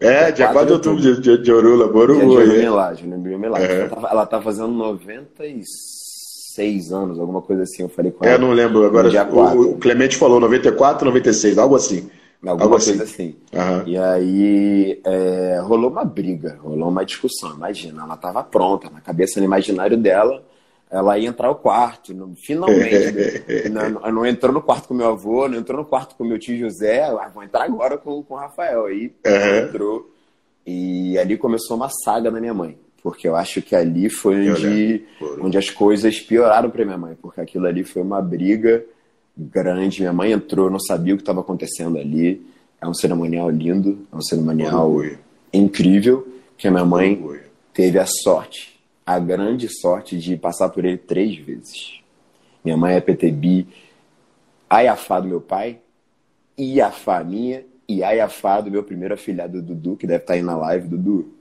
[0.00, 2.42] É, dia 4 de outubro de, de, de Orula, Borubu.
[2.42, 3.16] De Milagre, né?
[3.16, 3.72] Milagre.
[3.72, 3.82] É.
[3.82, 8.36] Ela, tá, ela tá fazendo 96 anos, alguma coisa assim, eu falei com é, ela.
[8.36, 12.10] É, não lembro, agora o, o, Clemente falou 94, 96, algo assim.
[12.46, 13.34] Alguma coisa assim.
[13.52, 13.88] Uhum.
[13.88, 17.54] E aí é, rolou uma briga, rolou uma discussão.
[17.54, 20.44] Imagina, ela tava pronta, na cabeça no imaginário dela,
[20.88, 23.42] ela ia entrar no quarto, finalmente.
[23.70, 26.56] não, não, entrou no quarto com meu avô, não entrou no quarto com meu tio
[26.56, 28.86] José, ah, vou entrar agora com, com o Rafael.
[28.86, 29.56] Aí uhum.
[29.58, 30.10] entrou.
[30.64, 32.78] E ali começou uma saga da minha mãe.
[33.02, 35.04] Porque eu acho que ali foi onde,
[35.40, 37.16] onde as coisas pioraram para minha mãe.
[37.20, 38.84] Porque aquilo ali foi uma briga
[39.38, 40.00] grande.
[40.00, 42.44] Minha mãe entrou, não sabia o que estava acontecendo ali.
[42.80, 44.92] É um cerimonial lindo, é um cerimonial
[45.52, 46.26] incrível.
[46.56, 47.22] Que a minha mãe
[47.72, 51.98] teve a sorte a grande sorte de passar por ele três vezes.
[52.62, 53.66] Minha mãe é PTB,
[54.68, 55.80] Ayafá do meu pai,
[56.58, 60.88] Iafá minha e Ayafá do meu primeiro afilhado Dudu, que deve estar aí na live,
[60.88, 61.32] Dudu.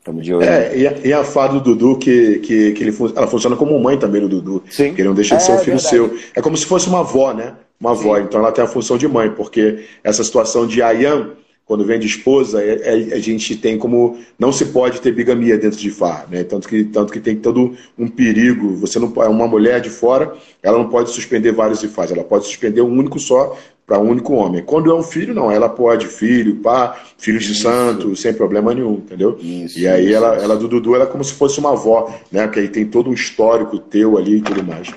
[0.00, 0.48] Estamos de olho.
[0.48, 0.72] É,
[1.04, 4.28] e a Fá do Dudu, que, que, que ele, ela funciona como mãe também do
[4.28, 4.64] Dudu.
[4.70, 4.94] Sim.
[4.94, 5.88] Que ele não deixa de ser é, um filho verdade.
[5.88, 6.18] seu.
[6.34, 7.52] É como se fosse uma avó, né?
[7.78, 8.16] Uma avó.
[8.16, 8.22] Sim.
[8.22, 11.32] Então ela tem a função de mãe, porque essa situação de Ayan
[11.70, 15.56] quando vem de esposa, é, é, a gente tem como não se pode ter bigamia
[15.56, 16.42] dentro de Far, né?
[16.42, 18.74] Tanto que tanto que tem todo um perigo.
[18.78, 22.46] Você não é uma mulher de fora, ela não pode suspender vários IFAs, ela pode
[22.46, 23.56] suspender um único só
[23.86, 24.64] para um único homem.
[24.64, 28.94] Quando é um filho, não, ela pode filho, pá, filhos de santo, sem problema nenhum,
[28.94, 29.38] entendeu?
[29.40, 30.44] Isso, e aí isso, ela, isso.
[30.44, 32.48] ela do Dudu, ela é como se fosse uma avó, né?
[32.48, 34.88] Que aí tem todo um histórico teu ali e tudo mais.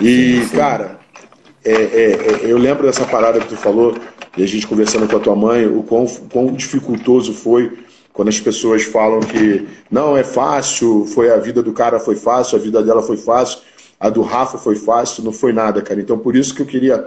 [0.00, 0.98] E cara,
[1.64, 3.94] é, é, é, eu lembro dessa parada que tu falou
[4.36, 7.78] e a gente conversando com a tua mãe, o quão, quão dificultoso foi
[8.12, 12.56] quando as pessoas falam que não é fácil, foi a vida do cara foi fácil,
[12.56, 13.58] a vida dela foi fácil,
[13.98, 16.00] a do Rafa foi fácil, não foi nada, cara.
[16.00, 17.06] Então por isso que eu queria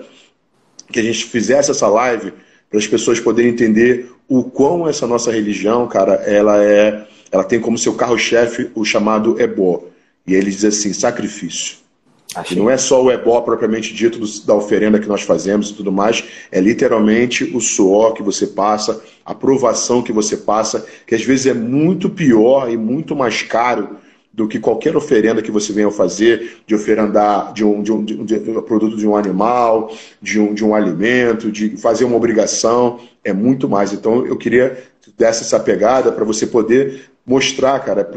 [0.92, 2.34] que a gente fizesse essa live
[2.70, 7.60] para as pessoas poderem entender o quão essa nossa religião, cara, ela é, ela tem
[7.60, 9.84] como seu carro-chefe o chamado ebó.
[10.26, 11.78] E ele diz assim, sacrifício.
[12.38, 12.56] Achei.
[12.56, 15.73] E não é só o ebó propriamente dito do, da oferenda que nós fazemos e
[15.73, 21.15] tudo mais, é literalmente o suor que você passa, a provação que você passa, que
[21.15, 23.97] às vezes é muito pior e muito mais caro
[24.32, 28.13] do que qualquer oferenda que você venha fazer, de oferendar de um, de um, de
[28.13, 32.17] um, de um produto de um animal, de um, de um alimento, de fazer uma
[32.17, 33.93] obrigação, é muito mais.
[33.93, 34.78] Então eu queria
[35.17, 38.08] dessa essa pegada para você poder mostrar, cara.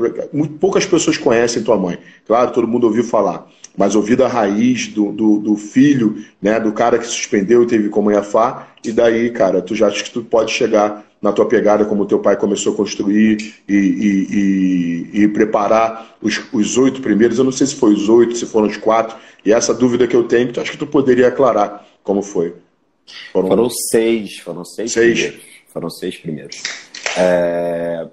[0.61, 1.99] Poucas pessoas conhecem tua mãe.
[2.27, 6.73] Claro, todo mundo ouviu falar mas ouvir a raiz do, do, do, filho, né, do
[6.73, 10.23] cara que suspendeu e teve como Iafá, e daí, cara, tu já acha que tu
[10.23, 15.29] pode chegar na tua pegada como teu pai começou a construir e, e, e, e
[15.29, 18.77] preparar os, os oito primeiros, eu não sei se foi os oito, se foram os
[18.77, 22.55] quatro, e essa dúvida que eu tenho, tu acha que tu poderia aclarar como foi?
[23.33, 25.21] Foram, foram seis, foram seis, seis.
[25.21, 25.51] primeiros.
[25.73, 26.63] Foram seis primeiros.
[27.17, 28.09] É...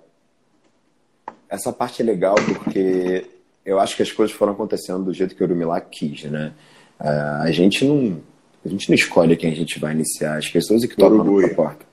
[1.49, 3.25] Essa parte é legal porque
[3.67, 6.53] eu acho que as coisas foram acontecendo do jeito que o Urumilá quis, né?
[6.97, 8.21] Uh, a gente não
[8.65, 10.37] a gente não escolhe quem a gente vai iniciar.
[10.37, 11.85] As pessoas é que tocam a nossa porta.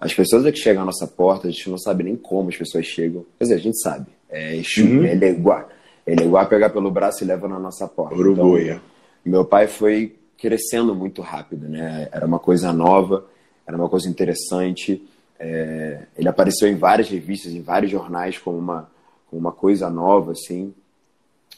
[0.00, 2.56] As pessoas é que chegam à nossa porta, a gente não sabe nem como as
[2.56, 3.24] pessoas chegam.
[3.38, 4.06] Quer dizer, a gente sabe.
[4.28, 5.04] É Exu, uhum.
[5.04, 5.68] ele é igual.
[6.06, 8.14] Ele é igual pegar pelo braço e leva na nossa porta.
[8.14, 8.62] Uruguai.
[8.62, 8.80] Então,
[9.24, 12.08] meu pai foi crescendo muito rápido, né?
[12.12, 13.24] Era uma coisa nova,
[13.66, 15.02] era uma coisa interessante.
[15.38, 18.90] É, ele apareceu em várias revistas, em vários jornais como uma,
[19.30, 20.74] como uma coisa nova, assim.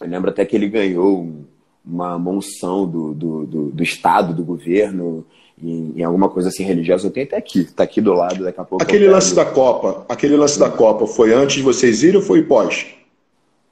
[0.00, 1.46] Eu lembro até que ele ganhou
[1.85, 5.24] uma monção do, do, do, do Estado, do governo,
[5.62, 7.06] em, em, alguma coisa assim religiosa.
[7.06, 8.82] Eu tenho até aqui, está aqui do lado, daqui a pouco.
[8.82, 12.42] Aquele lance da Copa, aquele lance da Copa, foi antes de vocês irem ou foi
[12.42, 12.87] pós?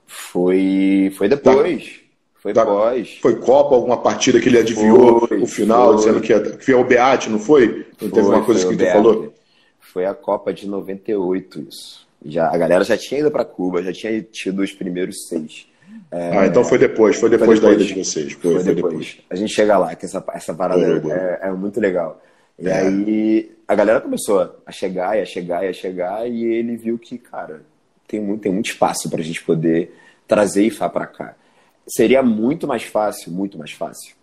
[0.07, 2.01] Foi, foi depois.
[2.35, 3.19] Foi da, depois.
[3.21, 5.97] Foi Copa, alguma partida que ele adivinhou foi, o final, foi.
[5.97, 7.87] dizendo que ia, que ia o Beate, não foi?
[8.01, 9.35] Não foi, teve uma coisa que tu falou?
[9.81, 12.07] Foi a Copa de 98, isso.
[12.25, 15.67] Já, a galera já tinha ido para Cuba, já tinha tido os primeiros seis.
[16.15, 18.35] É, ah, então foi depois, foi depois, foi depois da ida de vocês.
[18.35, 18.93] Foi, foi, foi depois.
[18.93, 19.19] depois.
[19.29, 22.23] A gente chega lá, que essa, essa parada é, é, muito legal.
[22.57, 22.73] E é.
[22.73, 26.97] aí a galera começou a chegar, e a chegar, e a chegar, e ele viu
[26.99, 27.63] que, cara,
[28.07, 29.93] tem muito, tem muito espaço para a gente poder
[30.29, 31.35] trazer IFA para cá.
[31.85, 34.15] Seria muito mais fácil, muito mais fácil,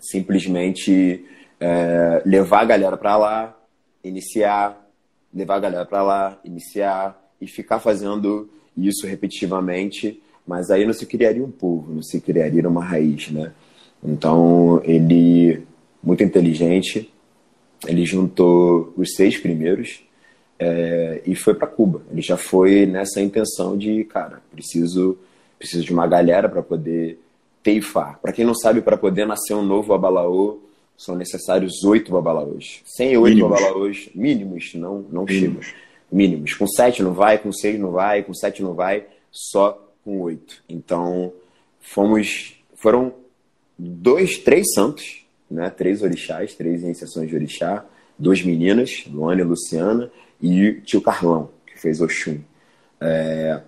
[0.00, 1.22] simplesmente
[1.60, 3.58] é, levar a galera para lá,
[4.02, 4.88] iniciar,
[5.34, 11.06] levar a galera para lá, iniciar e ficar fazendo isso repetitivamente mas aí não se
[11.06, 13.52] criaria um povo, não se criaria uma raiz, né?
[14.02, 15.62] Então ele,
[16.02, 17.10] muito inteligente,
[17.86, 20.02] ele juntou os seis primeiros,
[20.58, 22.02] é, e foi para Cuba.
[22.10, 25.18] Ele já foi nessa intenção de, cara, preciso,
[25.58, 27.18] preciso de uma galera para poder
[27.62, 28.18] teifar.
[28.20, 30.60] Para quem não sabe, para poder nascer um novo Babalaô,
[30.96, 32.82] são necessários oito babalaôs.
[32.84, 35.74] Sem oito babalaôs mínimos, não, não mínimos.
[36.10, 36.54] Mínimos.
[36.54, 40.62] Com sete não vai, com seis não vai, com sete não vai, só com oito.
[40.68, 41.32] Então,
[41.80, 42.56] fomos.
[42.74, 43.14] Foram
[43.78, 45.70] dois, três santos, né?
[45.70, 47.84] Três orixás, três iniciações de orixá,
[48.18, 52.40] duas meninas, Luana e Luciana, e tio Carlão, que fez Oxum.
[53.00, 53.60] É...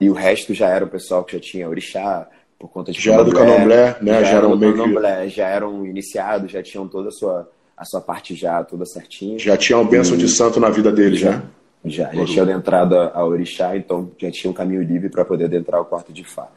[0.00, 2.28] E o resto já era o pessoal que já tinha orixá,
[2.58, 4.20] por conta de já era do candomblé, né?
[4.20, 5.28] Já, já eram meio candomblé, que...
[5.30, 9.38] já eram iniciados, já tinham toda a sua a sua parte já toda certinha.
[9.38, 10.18] Já tinham um bênção e...
[10.18, 11.42] de santo na vida deles, já, né?
[11.84, 15.44] Já, já tinha adentrado a, a orixá, então já tinha um caminho livre para poder
[15.44, 16.48] adentrar o quarto de Fá.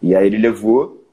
[0.00, 1.04] E aí ele levou,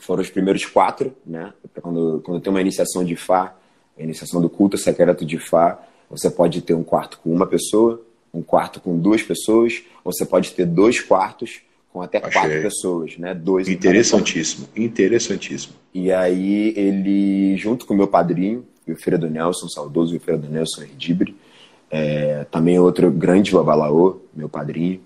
[0.00, 1.52] foram os primeiros quatro, né?
[1.80, 3.54] Quando, quando tem uma iniciação de Fá,
[3.96, 5.80] a iniciação do culto secreto de Fá,
[6.10, 8.02] você pode ter um quarto com uma pessoa,
[8.34, 11.60] um quarto com duas pessoas, ou você pode ter dois quartos
[11.92, 12.32] com até Achei.
[12.32, 13.34] quatro pessoas, né?
[13.34, 15.74] Dois interessantíssimo, interessantíssimo.
[15.94, 21.36] E aí ele, junto com o meu padrinho, o Wilfredo Nelson, saudoso Wilfredo Nelson Erdibre,
[21.90, 25.00] é, também outro grande babalaô, meu padrinho,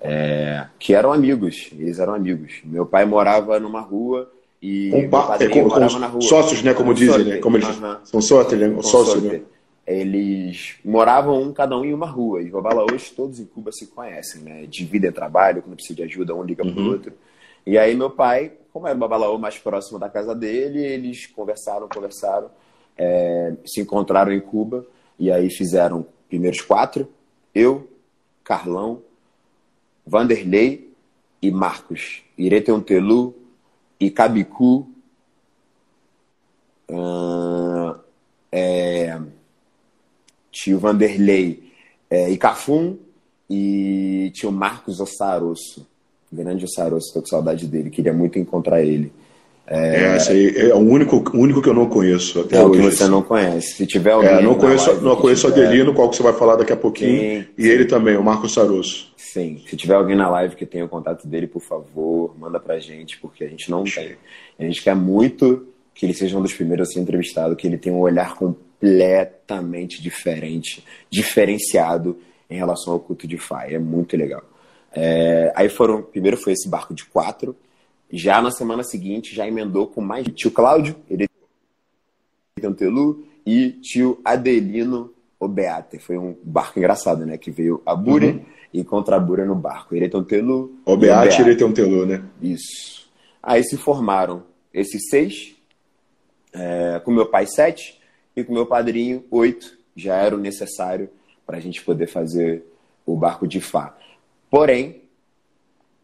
[0.00, 2.60] é, que eram amigos, eles eram amigos.
[2.64, 6.20] Meu pai morava numa rua e um, meu padrinho é, com, morava com na rua.
[6.20, 7.36] Sócios, né, como dizem, né?
[7.38, 7.68] Como eles.
[8.04, 8.76] São sócios, né?
[8.82, 9.40] Sócios, né?
[9.86, 12.42] eles moravam um cada um em uma rua.
[12.42, 14.66] E babalaôs todos em Cuba se conhecem, né?
[14.66, 16.74] Dividem trabalho, quando precisa de ajuda, um liga uhum.
[16.74, 17.12] pro outro.
[17.64, 21.88] E aí meu pai, como era o babalaô mais próximo da casa dele, eles conversaram,
[21.88, 22.50] conversaram,
[22.98, 24.84] é, se encontraram em Cuba
[25.18, 27.08] e aí fizeram primeiros quatro,
[27.54, 27.88] eu,
[28.44, 29.02] Carlão,
[30.06, 30.92] Vanderlei
[31.40, 33.34] e Marcos, Ireteontelu
[33.98, 34.88] e Cabicu,
[36.90, 37.98] uh,
[38.52, 39.20] é,
[40.50, 41.72] tio Vanderlei
[42.08, 42.96] é, Icafum
[43.48, 45.86] e tio Marcos Ossarosso.
[46.32, 49.12] Grande Ossarosso, tô com saudade dele, queria muito encontrar ele.
[49.68, 52.80] É, é, esse aí é o único, único que eu não conheço até é hoje.
[52.80, 53.12] que você assim.
[53.12, 53.74] não conhece.
[53.74, 54.30] Se tiver alguém.
[54.30, 55.66] É, não conheço, não conheço tiver...
[55.66, 57.42] Adelino, qual que você vai falar daqui a pouquinho.
[57.42, 57.68] Sim, e sim.
[57.68, 59.12] ele também, o Marcos Sarosso.
[59.16, 59.62] Sim.
[59.68, 63.18] Se tiver alguém na live que tenha o contato dele, por favor, manda pra gente,
[63.18, 64.16] porque a gente não tem.
[64.58, 67.78] A gente quer muito que ele seja um dos primeiros a ser entrevistado, que ele
[67.78, 73.74] tenha um olhar completamente diferente, diferenciado em relação ao culto de Fai.
[73.74, 74.42] É muito legal.
[74.94, 77.56] É, aí foram, primeiro foi esse barco de quatro,
[78.10, 81.28] já na semana seguinte já emendou com mais tio Cláudio, ele
[82.76, 85.98] Telu e tio Adelino Obeate.
[85.98, 87.36] Foi um barco engraçado, né?
[87.36, 88.44] Que veio a Bure uhum.
[88.72, 89.94] e contra a Bure no barco.
[89.94, 90.74] Eretantelu.
[90.84, 92.24] Obeate e Eretantelu, né?
[92.40, 93.08] Isso.
[93.42, 94.42] Aí se formaram
[94.72, 95.54] esses seis,
[96.52, 98.00] é, com meu pai sete,
[98.34, 101.08] e com meu padrinho, oito já era o necessário
[101.46, 102.64] para a gente poder fazer
[103.06, 103.96] o barco de Fá.
[104.50, 105.02] Porém,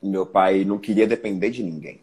[0.09, 2.01] meu pai não queria depender de ninguém.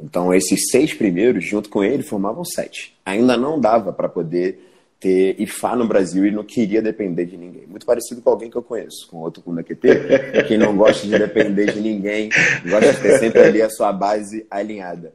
[0.00, 2.96] Então, esses seis primeiros, junto com ele, formavam sete.
[3.04, 4.58] Ainda não dava para poder
[4.98, 7.66] ter IFA no Brasil e não queria depender de ninguém.
[7.66, 11.72] Muito parecido com alguém que eu conheço, com outro QT, quem não gosta de depender
[11.72, 12.30] de ninguém,
[12.68, 15.12] gosta de ter sempre ali a sua base alinhada.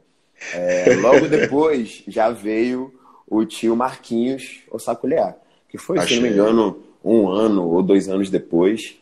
[0.54, 2.92] É, logo depois, já veio
[3.26, 5.36] o tio Marquinhos Ossaculear,
[5.68, 6.16] que foi, Achei.
[6.16, 8.96] se não me engano, um ano ou dois anos depois.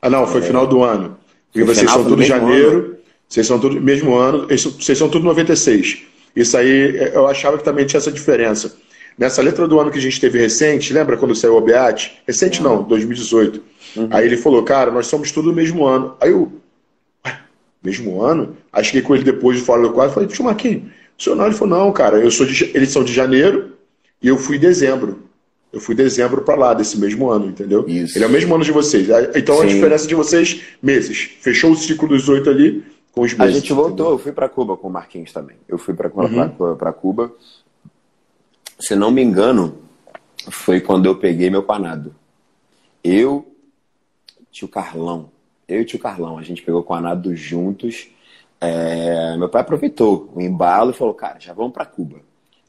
[0.00, 1.18] Ah, não, foi é, final do ano.
[1.54, 2.96] E vocês são tudo janeiro, ano.
[3.28, 6.02] vocês são tudo mesmo ano, vocês são tudo 96.
[6.34, 8.74] Isso aí é, eu achava que também tinha essa diferença.
[9.18, 12.12] Nessa letra do ano que a gente teve recente, lembra quando saiu o Beat?
[12.26, 12.76] Recente uhum.
[12.76, 13.62] não, 2018.
[13.96, 14.08] Uhum.
[14.10, 16.16] Aí ele falou, cara, nós somos tudo no mesmo ano.
[16.20, 16.50] Aí eu,
[17.26, 17.38] ué,
[17.82, 18.56] mesmo ano?
[18.72, 20.84] Aí cheguei com ele depois de fora do quadro e falei, tio Marquinhos,
[21.18, 21.46] o senhor não?
[21.46, 23.72] Ele falou, não, cara, eu sou de, eles são de janeiro
[24.22, 25.24] e eu fui em dezembro.
[25.72, 27.88] Eu fui em dezembro para lá desse mesmo ano, entendeu?
[27.88, 28.18] Isso.
[28.18, 29.08] Ele é o mesmo ano de vocês.
[29.34, 29.62] Então Sim.
[29.62, 31.30] a diferença de vocês, meses.
[31.40, 33.56] Fechou o ciclo dos oito ali com os meses.
[33.56, 34.12] A gente voltou, entendeu?
[34.12, 35.56] eu fui para Cuba com o Marquinhos também.
[35.66, 36.92] Eu fui para uhum.
[36.92, 37.32] Cuba.
[38.78, 39.78] Se não me engano,
[40.50, 42.14] foi quando eu peguei meu panado.
[43.02, 43.46] Eu,
[44.50, 45.30] tio Carlão,
[45.66, 48.08] eu e tio Carlão, a gente pegou o panado juntos
[48.64, 52.20] é, meu pai aproveitou o embalo e falou, cara, já vamos para Cuba.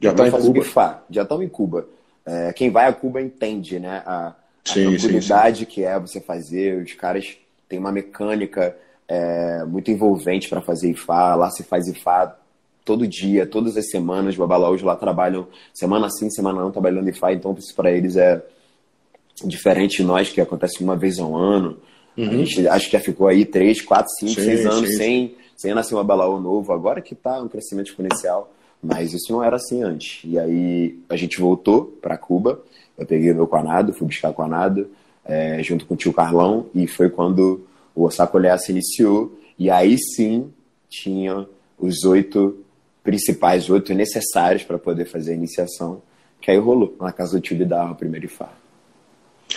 [0.01, 0.51] Já está em Cuba?
[0.51, 1.03] Bifar.
[1.07, 1.87] Já estamos em Cuba.
[2.25, 4.01] É, quem vai a Cuba entende, né?
[4.05, 5.71] A, a sim, tranquilidade sim, sim.
[5.71, 6.81] que é você fazer.
[6.81, 8.75] Os caras têm uma mecânica
[9.07, 11.35] é, muito envolvente para fazer IFA.
[11.35, 12.35] Lá se faz IFA
[12.85, 14.35] todo dia, todas as semanas.
[14.35, 17.33] Babalaús lá trabalham semana sim, semana não, trabalhando IFA.
[17.33, 18.41] Então, isso para eles é
[19.43, 21.77] diferente de nós, que acontece uma vez ao ano.
[22.15, 22.29] Uhum.
[22.29, 25.95] A gente acho que já ficou aí três, quatro, cinco, seis anos sem sem nascer
[25.95, 28.51] um abalaô novo, agora que está um crescimento exponencial,
[28.83, 30.21] mas isso não era assim antes.
[30.25, 32.61] E aí a gente voltou para Cuba,
[32.97, 34.89] eu peguei meu quanado, fui buscar quanado,
[35.23, 37.65] é, junto com o tio Carlão, e foi quando
[37.95, 40.51] o Sacolé se iniciou, e aí sim
[40.89, 41.47] tinha
[41.79, 42.57] os oito
[43.03, 46.01] principais, oito necessários para poder fazer a iniciação,
[46.41, 48.49] que aí rolou na casa do tio Bidal, o primeiro IFA.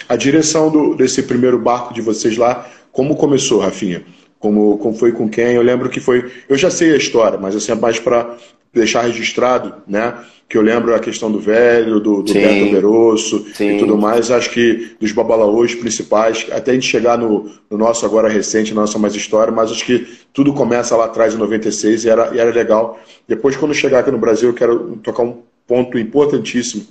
[0.08, 4.04] A direção do, desse primeiro barco de vocês lá, como começou, Rafinha?
[4.38, 5.54] Como, como foi com quem?
[5.54, 6.30] Eu lembro que foi.
[6.48, 8.36] Eu já sei a história, mas assim, é mais para
[8.76, 10.14] deixar registrado, né?
[10.48, 14.30] Que eu lembro a questão do velho, do, do Beto Verosso e tudo mais.
[14.30, 18.98] Acho que dos babalaôs principais, até a gente chegar no, no, nosso agora recente, nossa
[18.98, 22.52] mais história, mas acho que tudo começa lá atrás em 96 e era, e era
[22.52, 23.00] legal.
[23.26, 26.86] Depois, quando chegar aqui no Brasil, eu quero tocar um ponto importantíssimo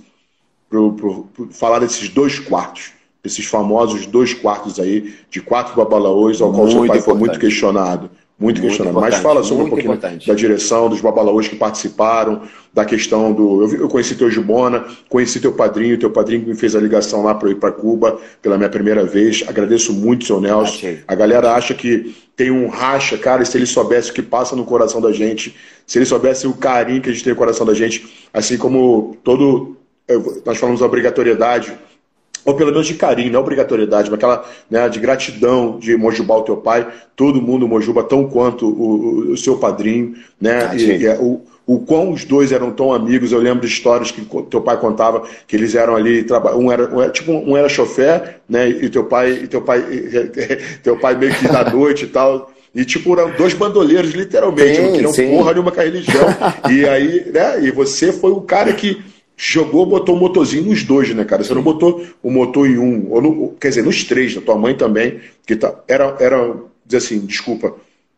[0.69, 0.79] para
[1.51, 2.91] falar desses dois quartos,
[3.23, 7.05] desses famosos dois quartos aí, de quatro babalaôs, ao qual muito seu pai importante.
[7.05, 8.09] foi muito questionado.
[8.37, 8.99] Muito, muito questionado.
[8.99, 10.27] Mas fala sobre um pouquinho importante.
[10.27, 12.41] da direção, dos babalaôs que participaram,
[12.73, 13.63] da questão do.
[13.63, 17.23] Eu, eu conheci teu Gibona, conheci teu padrinho, teu padrinho que me fez a ligação
[17.23, 19.43] lá para ir para Cuba pela minha primeira vez.
[19.47, 20.73] Agradeço muito, seu Nelson.
[20.73, 20.99] Achei.
[21.07, 24.53] A galera acha que tem um racha, cara, e se ele soubesse o que passa
[24.53, 25.55] no coração da gente,
[25.87, 29.17] se ele soubesse o carinho que a gente tem no coração da gente, assim como
[29.23, 29.77] todo
[30.45, 31.73] nós falamos da obrigatoriedade,
[32.45, 36.43] ou pelo menos de carinho, não obrigatoriedade, mas aquela né, de gratidão de mojubar o
[36.43, 40.69] teu pai, todo mundo mojuba tão quanto o, o seu padrinho, né?
[40.69, 43.73] Ah, e, e, é, o, o quão os dois eram tão amigos, eu lembro de
[43.73, 46.23] histórias que teu pai contava que eles eram ali,
[46.55, 48.69] um era, um era tipo um era chofé, né?
[48.69, 49.83] E teu pai, e teu pai,
[50.83, 52.51] teu pai meio que da noite e tal.
[52.75, 55.29] E tipo, eram dois bandoleiros, literalmente, sim, não queriam sim.
[55.29, 56.27] porra nenhuma com a religião.
[56.69, 57.63] e aí, né?
[57.63, 59.01] E você foi o cara que
[59.37, 61.43] jogou, botou o motorzinho nos dois, né, cara?
[61.43, 64.57] Você não botou o motor em um, ou no, quer dizer, nos três, da tua
[64.57, 66.55] mãe também, que tá, era, era,
[66.85, 67.75] dizer assim, desculpa,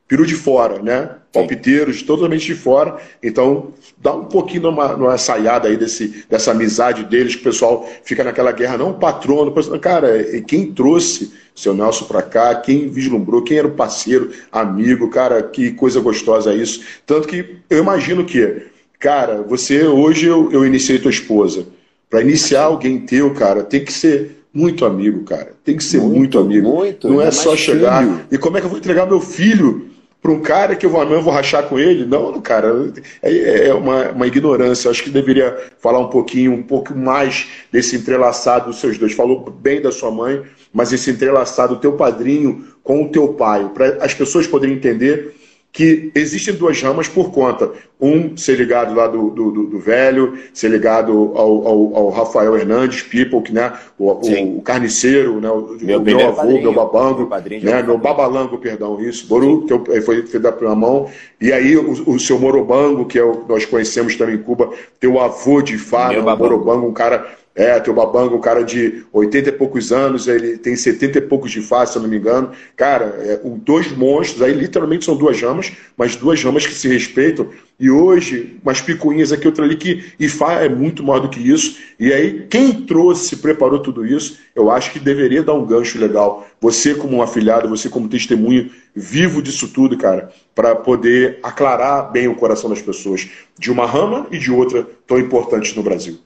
[0.07, 1.11] peru de fora, né?
[1.33, 2.97] Palpiteiros, totalmente de fora.
[3.21, 7.87] Então, dá um pouquinho numa, numa saiada aí desse, dessa amizade deles, que o pessoal
[8.03, 9.53] fica naquela guerra, não patrono.
[9.79, 15.43] Cara, quem trouxe seu Nelson para cá, quem vislumbrou, quem era o parceiro, amigo, cara,
[15.43, 16.83] que coisa gostosa isso.
[17.05, 18.67] Tanto que eu imagino que
[18.99, 21.67] Cara, você hoje eu, eu iniciei tua esposa.
[22.09, 25.51] Para iniciar alguém teu, cara, tem que ser muito amigo, cara.
[25.63, 26.69] Tem que ser muito, muito amigo.
[26.69, 28.03] Muito, não é só chegar.
[28.03, 28.21] Filho.
[28.31, 29.87] E como é que eu vou entregar meu filho
[30.21, 32.05] para um cara que eu vou, amanhã vou rachar com ele?
[32.05, 32.91] Não, cara,
[33.21, 34.89] é, é uma, uma ignorância.
[34.89, 39.13] Acho que deveria falar um pouquinho, um pouco mais desse entrelaçado dos seus dois.
[39.13, 40.41] Falou bem da sua mãe,
[40.73, 45.35] mas esse entrelaçado, o teu padrinho com o teu pai, para as pessoas poderem entender
[45.71, 47.71] que existem duas ramas por conta.
[47.99, 53.01] Um ser ligado lá do, do, do velho, ser ligado ao, ao, ao, Rafael Hernandes,
[53.01, 57.29] People, que, né, o, o, o carniceiro, né, o meu, meu avô, padrinho, meu babango,
[57.29, 61.09] meu, né, meu babalango, perdão, isso, Boru, que foi feito da primeira mão.
[61.41, 65.19] E aí o, o seu Morobango, que é o, nós conhecemos também em Cuba, teu
[65.19, 69.91] avô de né, Morobango, um cara é, teu Babanga, um cara de 80 e poucos
[69.91, 72.51] anos, ele tem 70 e poucos de face, se eu não me engano.
[72.75, 77.49] Cara, é, dois monstros, aí literalmente são duas ramas, mas duas ramas que se respeitam.
[77.79, 81.79] E hoje, umas picuinhas aqui, outra ali, que Ifá é muito maior do que isso.
[81.99, 86.47] E aí, quem trouxe, preparou tudo isso, eu acho que deveria dar um gancho legal.
[86.61, 92.27] Você, como um afilhado, você, como testemunho vivo disso tudo, cara, para poder aclarar bem
[92.27, 93.27] o coração das pessoas,
[93.57, 96.19] de uma rama e de outra tão importantes no Brasil.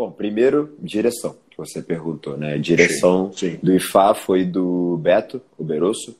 [0.00, 2.56] Bom, primeiro, direção, que você perguntou, né?
[2.56, 3.58] Direção sim, sim.
[3.62, 6.16] do IFA foi do Beto, o Berosso.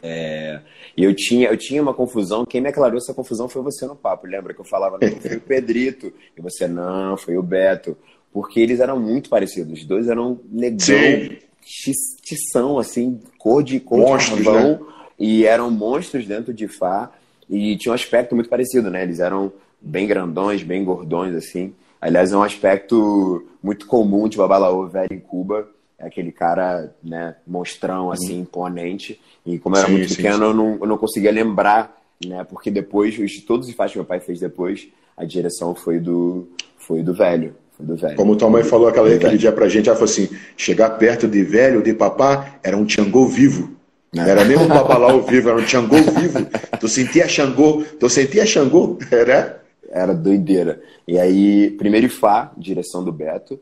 [0.00, 0.60] É,
[0.96, 3.96] e eu tinha, eu tinha uma confusão, quem me aclarou essa confusão foi você no
[3.96, 7.98] papo, lembra que eu falava, não, foi o Pedrito, e você, não, foi o Beto,
[8.32, 11.36] porque eles eram muito parecidos, os dois eram negão,
[12.22, 14.78] tição, assim, cor de cor monstros, de né?
[15.18, 17.10] e eram monstros dentro de Fá,
[17.50, 19.02] e tinha um aspecto muito parecido, né?
[19.02, 21.74] Eles eram bem grandões, bem gordões, assim.
[22.06, 25.68] Aliás, é um aspecto muito comum de Babalaô velho em Cuba.
[25.98, 28.40] É aquele cara, né, monstrão, assim, uhum.
[28.42, 29.20] imponente.
[29.44, 30.42] E como eu era sim, muito sim, pequeno, sim.
[30.42, 32.44] Eu, não, eu não conseguia lembrar, né?
[32.44, 36.48] Porque depois, de todos os fatos que meu pai fez depois, a direção foi do,
[36.76, 37.56] foi do velho.
[37.72, 38.14] Foi do velho.
[38.14, 41.42] Como tua mãe falou aquela, aquele dia pra gente, ela falou assim: chegar perto de
[41.42, 43.74] velho, de papá, era um Tiangô vivo.
[44.12, 46.46] Não era nem um babalau vivo, era um Xangô vivo.
[46.78, 49.62] Tu sentia Xangô, tu sentia Xangô, era?
[49.90, 50.82] era doideira.
[51.06, 53.60] E aí, primeiro Ifá, direção do Beto,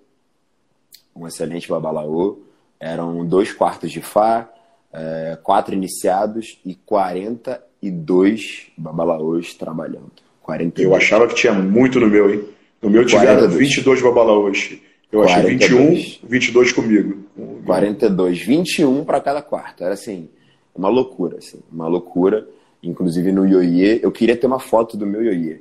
[1.15, 2.39] um excelente babalaô.
[2.79, 4.51] Eram dois quartos de Fá,
[4.93, 10.13] é, quatro iniciados e 42 babalaôs trabalhando.
[10.43, 10.87] 42.
[10.87, 12.45] Eu achava que tinha muito no meu, hein?
[12.83, 13.69] No meu tiveram 42.
[13.69, 14.79] 22 babalaôs.
[15.11, 15.63] Eu 42.
[15.63, 17.25] achei 21, 22 comigo.
[17.65, 19.85] 42, 21 para cada quarto.
[19.85, 20.29] Era assim,
[20.75, 22.47] uma loucura, assim, uma loucura.
[22.83, 25.61] Inclusive no Ioiê, eu queria ter uma foto do meu Ioiê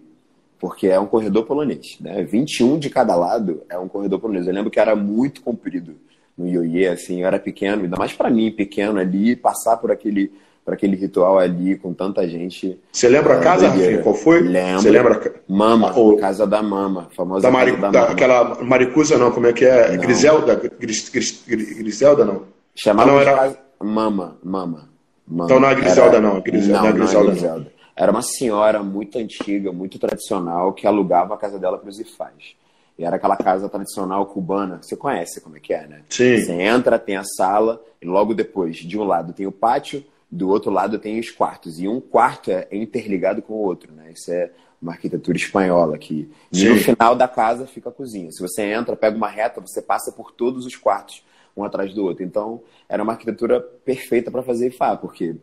[0.64, 2.24] porque é um corredor polonês, né?
[2.24, 4.47] 21 de cada lado é um corredor polonês.
[4.47, 5.95] Eu lembro que era muito comprido.
[6.38, 10.32] no ioiê, assim, eu era pequeno, ainda mais para mim, pequeno ali, passar por aquele
[10.64, 12.80] para aquele ritual ali com tanta gente.
[12.93, 14.01] Você lembra a é, casa, Rafinha?
[14.01, 14.39] Qual foi?
[14.39, 14.84] Lembro.
[14.84, 15.36] Você lembra?
[15.49, 18.14] Mama, ah, Casa da Mama, famosa da, Mari, da, da Mama.
[18.14, 19.91] Aquela Maricusa não, como é que é?
[19.91, 19.97] Não.
[19.97, 20.55] Griselda?
[20.80, 22.43] Gris, Gris, Griselda não?
[22.74, 23.36] Chamava ah, não, era...
[23.36, 23.59] Casa...
[23.82, 24.88] Mama, Mama,
[25.28, 25.43] Mama.
[25.43, 26.22] Então não é Griselda era...
[26.22, 27.72] não, Griselda, não, não, é Griselda, não é Griselda.
[27.95, 32.55] Era uma senhora muito antiga, muito tradicional, que alugava a casa dela para os ifás.
[32.97, 34.79] E era aquela casa tradicional cubana.
[34.81, 36.01] Você conhece como é que é, né?
[36.09, 36.37] Sim.
[36.37, 40.49] Você entra, tem a sala, e logo depois, de um lado tem o pátio, do
[40.49, 41.79] outro lado tem os quartos.
[41.79, 44.11] E um quarto é interligado com o outro, né?
[44.11, 46.29] Isso é uma arquitetura espanhola aqui.
[46.51, 48.31] E no final da casa fica a cozinha.
[48.31, 51.23] Se você entra, pega uma reta, você passa por todos os quartos,
[51.55, 52.23] um atrás do outro.
[52.23, 55.35] Então, era uma arquitetura perfeita para fazer IFA, porque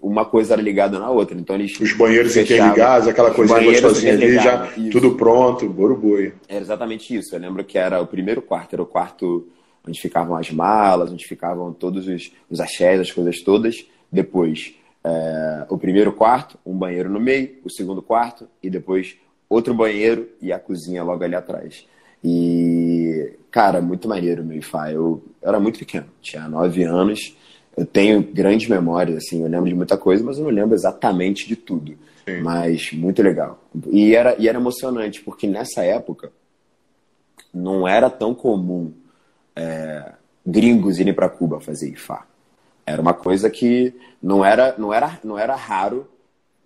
[0.00, 1.38] uma coisa era ligada na outra.
[1.38, 4.90] Então eles os banheiros interligados, aquela coisinha gostosinha ali, já isso.
[4.90, 6.32] tudo pronto, boroboi.
[6.48, 7.34] Era exatamente isso.
[7.34, 9.48] Eu lembro que era o primeiro quarto, era o quarto
[9.86, 13.86] onde ficavam as malas, onde ficavam todos os, os axés, as coisas todas.
[14.10, 19.16] Depois, é, o primeiro quarto, um banheiro no meio, o segundo quarto e depois
[19.48, 21.86] outro banheiro e a cozinha logo ali atrás.
[22.22, 24.92] E, cara, muito maneiro meu IFA.
[24.92, 27.36] Eu, eu era muito pequeno, tinha nove anos
[27.78, 31.46] eu tenho grandes memórias, assim, eu lembro de muita coisa, mas eu não lembro exatamente
[31.46, 31.96] de tudo.
[32.26, 32.40] Sim.
[32.42, 33.62] Mas muito legal.
[33.90, 36.32] E era, e era emocionante, porque nessa época
[37.54, 38.92] não era tão comum
[39.54, 40.12] é,
[40.44, 42.26] gringos irem para Cuba fazer IFA.
[42.84, 46.08] Era uma coisa que não era, não era, não era raro,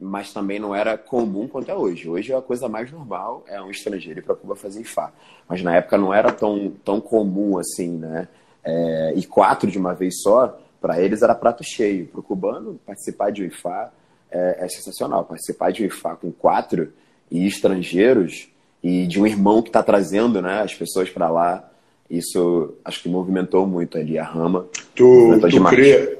[0.00, 2.08] mas também não era comum quanto é hoje.
[2.08, 5.12] Hoje é a coisa mais normal, é um estrangeiro ir para Cuba fazer IFA.
[5.46, 8.28] Mas na época não era tão, tão comum assim, né?
[8.64, 12.06] É, e quatro de uma vez só para eles era prato cheio.
[12.08, 13.92] Para o cubano, participar de um IFA
[14.30, 15.24] é, é, sensacional.
[15.24, 16.92] Participar de um IFA com quatro
[17.30, 18.48] e estrangeiros
[18.82, 21.70] e de um irmão que está trazendo né, as pessoas para lá,
[22.10, 24.66] isso acho que movimentou muito ali a rama.
[24.94, 26.18] Tu, tu, crê,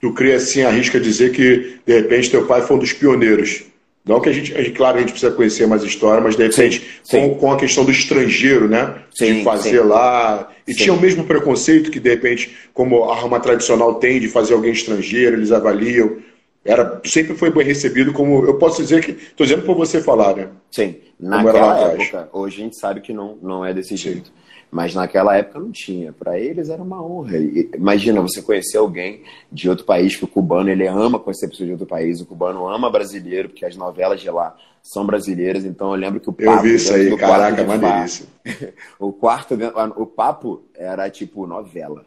[0.00, 3.64] tu crê assim, arrisca dizer que de repente teu pai foi um dos pioneiros
[4.04, 6.42] não que a gente, a gente, claro, a gente precisa conhecer mais história, mas de
[6.42, 7.20] repente, sim, sim.
[7.30, 8.96] Com, com, a questão do estrangeiro, né?
[9.14, 10.50] Sim, de fazer lá.
[10.68, 14.52] E tinha o mesmo preconceito que, de repente, como a rama tradicional tem de fazer
[14.52, 16.18] alguém estrangeiro, eles avaliam.
[16.62, 19.12] Era, sempre foi bem recebido, como eu posso dizer que.
[19.12, 20.48] Estou dizendo para você falar, né?
[20.70, 20.96] Sim.
[21.18, 24.30] Naquela época, hoje a gente sabe que não, não é desse jeito.
[24.74, 26.12] Mas naquela época não tinha.
[26.12, 27.38] Para eles era uma honra.
[27.76, 31.72] Imagina você conhecer alguém de outro país, que o cubano ele ama conhecer pessoas de
[31.74, 35.64] outro país, o cubano ama brasileiro, porque as novelas de lá são brasileiras.
[35.64, 36.50] Então eu lembro que o papo.
[36.50, 38.28] Eu vi isso aí, caraca, maneiríssimo.
[38.98, 39.56] o quarto,
[39.96, 42.04] o papo era tipo novela.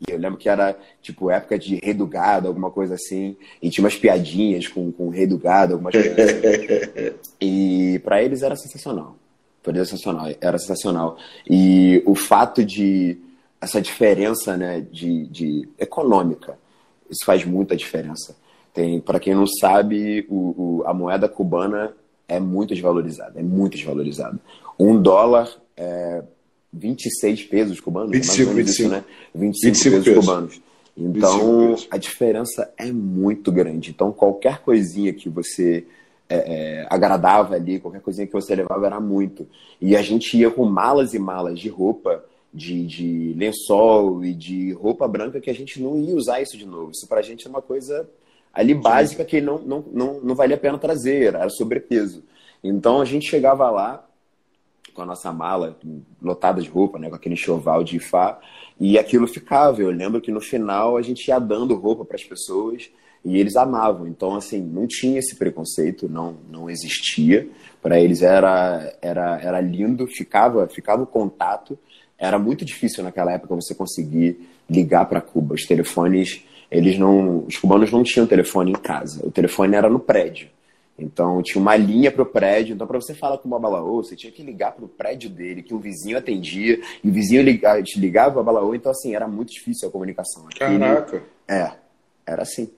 [0.00, 3.36] E eu lembro que era, tipo, época de Rei do Gado, alguma coisa assim.
[3.62, 7.14] E tinha umas piadinhas com, com o Rei do Gado, algumas coisas assim.
[7.40, 9.16] e para eles era sensacional.
[9.62, 11.18] Foi sensacional, era sensacional.
[11.48, 13.18] E o fato de
[13.60, 16.58] essa diferença, né, de, de econômica,
[17.10, 18.36] isso faz muita diferença.
[18.72, 21.92] Tem, para quem não sabe, o, o, a moeda cubana
[22.28, 24.38] é muito desvalorizada, é muito desvalorizada.
[24.78, 26.22] Um dólar é
[26.72, 28.70] 26 pesos cubanos, 25, 25.
[28.70, 29.04] Isso, né?
[29.34, 30.60] 25, 25 pesos, pesos cubanos.
[30.96, 33.90] Então, a diferença é muito grande.
[33.90, 35.86] Então, qualquer coisinha que você
[36.28, 39.46] é, é, agradava ali, qualquer coisinha que você levava era muito.
[39.80, 44.72] E a gente ia com malas e malas de roupa, de, de lençol e de
[44.72, 46.90] roupa branca que a gente não ia usar isso de novo.
[46.90, 48.08] Isso pra gente é uma coisa
[48.52, 52.24] ali básica que não, não, não, não valia a pena trazer, era sobrepeso.
[52.62, 54.04] Então a gente chegava lá
[54.94, 55.78] com a nossa mala
[56.20, 58.40] lotada de roupa, né, com aquele enxoval de Ifá,
[58.80, 59.80] e aquilo ficava.
[59.80, 62.90] Eu lembro que no final a gente ia dando roupa para as pessoas
[63.24, 64.06] e eles amavam.
[64.06, 67.48] Então, assim, não tinha esse preconceito, não, não existia.
[67.82, 71.78] Para eles era, era, era lindo, ficava, ficava o contato.
[72.18, 75.54] Era muito difícil naquela época você conseguir ligar para Cuba.
[75.54, 79.26] Os telefones, eles não, os cubanos não tinham telefone em casa.
[79.26, 80.48] O telefone era no prédio.
[80.98, 82.74] Então tinha uma linha para o prédio.
[82.74, 85.62] Então, para você falar com o Babalaô, você tinha que ligar para o prédio dele,
[85.62, 88.74] que o vizinho atendia, e o vizinho ligava, te ligava o Babalaô.
[88.74, 90.44] Então, assim, era muito difícil a comunicação.
[90.48, 91.22] Aquele, Caraca!
[91.46, 91.70] É,
[92.26, 92.68] era assim.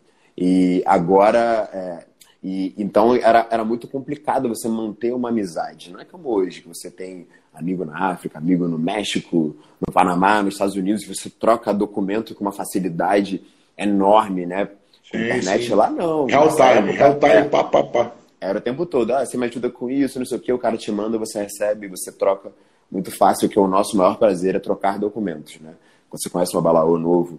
[0.41, 2.05] E agora, é,
[2.43, 5.93] e, então era, era muito complicado você manter uma amizade.
[5.93, 9.55] Não é como hoje, que você tem amigo na África, amigo no México,
[9.87, 13.43] no Panamá, nos Estados Unidos, você troca documento com uma facilidade
[13.77, 14.65] enorme, né?
[15.11, 15.75] Com sim, internet sim.
[15.75, 16.25] lá não.
[16.25, 18.13] Real time, real time, é, pá, pá, pá.
[18.41, 19.11] Era o tempo todo.
[19.11, 21.43] Ah, você me ajuda com isso, não sei o que, o cara te manda, você
[21.43, 22.51] recebe, você troca.
[22.91, 25.75] Muito fácil, que é o nosso maior prazer é trocar documentos, né?
[26.09, 27.39] Quando você conhece uma balaô novo,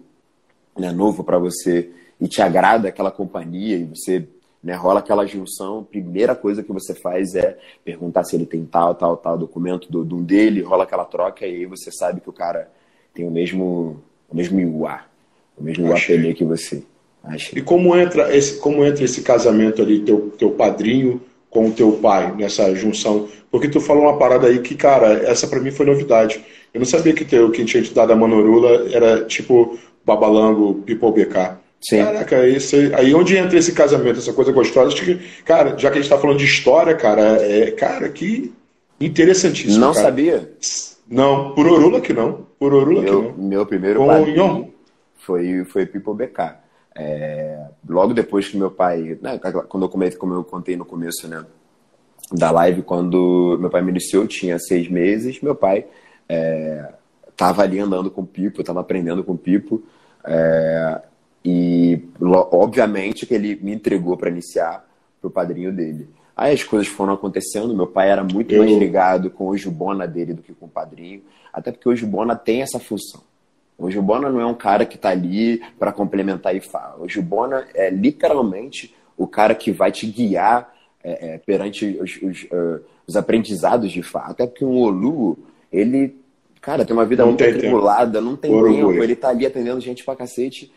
[0.78, 1.90] né, novo para você
[2.22, 4.28] e te agrada aquela companhia e você
[4.62, 8.94] né, rola aquela junção, primeira coisa que você faz é perguntar se ele tem tal,
[8.94, 12.32] tal, tal documento do, do dele, rola aquela troca e aí você sabe que o
[12.32, 12.70] cara
[13.12, 14.00] tem o mesmo
[14.30, 15.04] o mesmo Iuá,
[15.58, 16.84] o mesmo Iuá que você.
[17.24, 17.58] Achei.
[17.58, 21.20] E como entra esse, como entra esse casamento ali, teu, teu padrinho
[21.50, 23.28] com o teu pai, nessa junção?
[23.50, 26.42] Porque tu falou uma parada aí que, cara, essa para mim foi novidade.
[26.72, 31.10] Eu não sabia que teu, quem tinha te dado a Manorula era tipo Babalango, Pipo
[31.10, 31.61] BK.
[31.82, 32.04] Sim.
[32.04, 34.94] Caraca, esse, aí onde entra esse casamento, essa coisa gostosa?
[34.94, 38.52] Acho que, cara, já que a gente tá falando de história, cara, é, cara, que
[39.00, 39.80] interessantíssimo.
[39.80, 40.06] Não cara.
[40.06, 40.52] sabia?
[41.08, 42.46] Não, por Orula que não.
[42.58, 43.48] Por Orula meu, que não.
[43.48, 44.70] Meu primeiro Com
[45.16, 46.56] foi, foi Pipo BK.
[46.94, 51.26] É, logo depois que meu pai, né, quando eu comecei, como eu contei no começo,
[51.26, 51.44] né,
[52.30, 55.86] da live, quando meu pai me iniciou, eu tinha seis meses, meu pai
[57.28, 59.82] estava é, ali andando com o Pipo, estava aprendendo com o Pipo,
[60.24, 61.02] é,
[61.44, 64.86] e obviamente que ele me entregou para iniciar
[65.20, 66.08] pro padrinho dele.
[66.36, 68.64] Aí as coisas foram acontecendo, meu pai era muito eu...
[68.64, 71.22] mais ligado com o Jubona dele do que com o padrinho,
[71.52, 73.22] até porque o Jubona tem essa função.
[73.78, 77.00] O Jubona não é um cara que está ali para complementar e falar.
[77.00, 80.72] O Jubona é literalmente o cara que vai te guiar
[81.02, 84.30] é, é, perante os, os, uh, os, aprendizados de fato.
[84.30, 85.36] Até porque um Olu,
[85.72, 86.16] ele,
[86.60, 90.04] cara, tem uma vida não muito atribulada, não tem tempo, ele tá ali atendendo gente
[90.04, 90.72] pra cacete.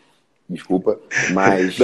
[0.48, 0.98] Desculpa,
[1.32, 1.76] mas.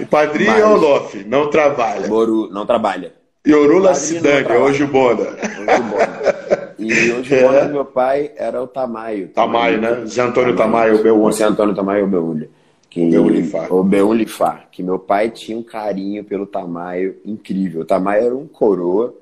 [0.00, 0.60] o padrinho mas...
[0.60, 2.08] é o Lof, não trabalha.
[2.08, 3.12] Moro não trabalha.
[3.46, 5.26] E Orula Sidanga, é o Jubona.
[6.78, 7.66] E o Gibona é.
[7.66, 9.28] do meu pai era o Tamayo.
[9.28, 10.06] Tamayo, né?
[10.06, 11.32] Zé Antônio Tamayo, o Beulha.
[11.32, 12.48] Zé Antônio Tamayo, o Beulha.
[12.88, 13.18] Que,
[13.68, 14.68] o Beulifar.
[14.70, 17.82] Que meu pai tinha um carinho pelo Tamayo incrível.
[17.82, 19.14] O Tamayo era um coroa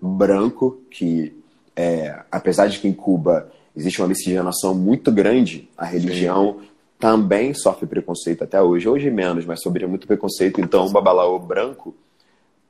[0.00, 1.34] branco que,
[1.76, 6.68] é, apesar de que em Cuba existe uma miscigenação muito grande, a religião Sim.
[7.02, 8.88] Também sofre preconceito até hoje.
[8.88, 10.60] Hoje menos, mas sofria muito preconceito.
[10.60, 11.96] Então, o babalaô branco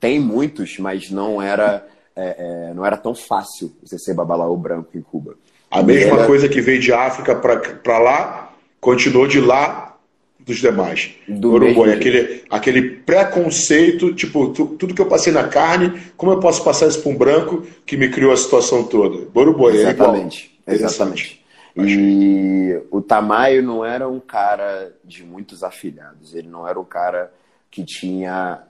[0.00, 4.88] tem muitos, mas não era é, é, não era tão fácil você ser babalaô branco
[4.94, 5.34] em Cuba.
[5.70, 6.26] A mesma era...
[6.26, 9.98] coisa que veio de África para lá, continuou de lá
[10.40, 11.10] dos demais.
[11.28, 16.40] Do Uruguai, aquele, aquele preconceito, tipo, tu, tudo que eu passei na carne, como eu
[16.40, 19.28] posso passar isso para um branco que me criou a situação toda?
[19.38, 21.41] Uruguai, exatamente, é exatamente.
[21.76, 27.32] E o Tamayo não era um cara de muitos afilhados, ele não era um cara
[27.70, 28.62] que tinha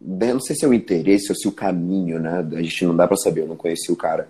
[0.00, 2.46] não sei se é o interesse ou se o caminho, né?
[2.52, 4.28] A gente não dá para saber, eu não conheci o cara.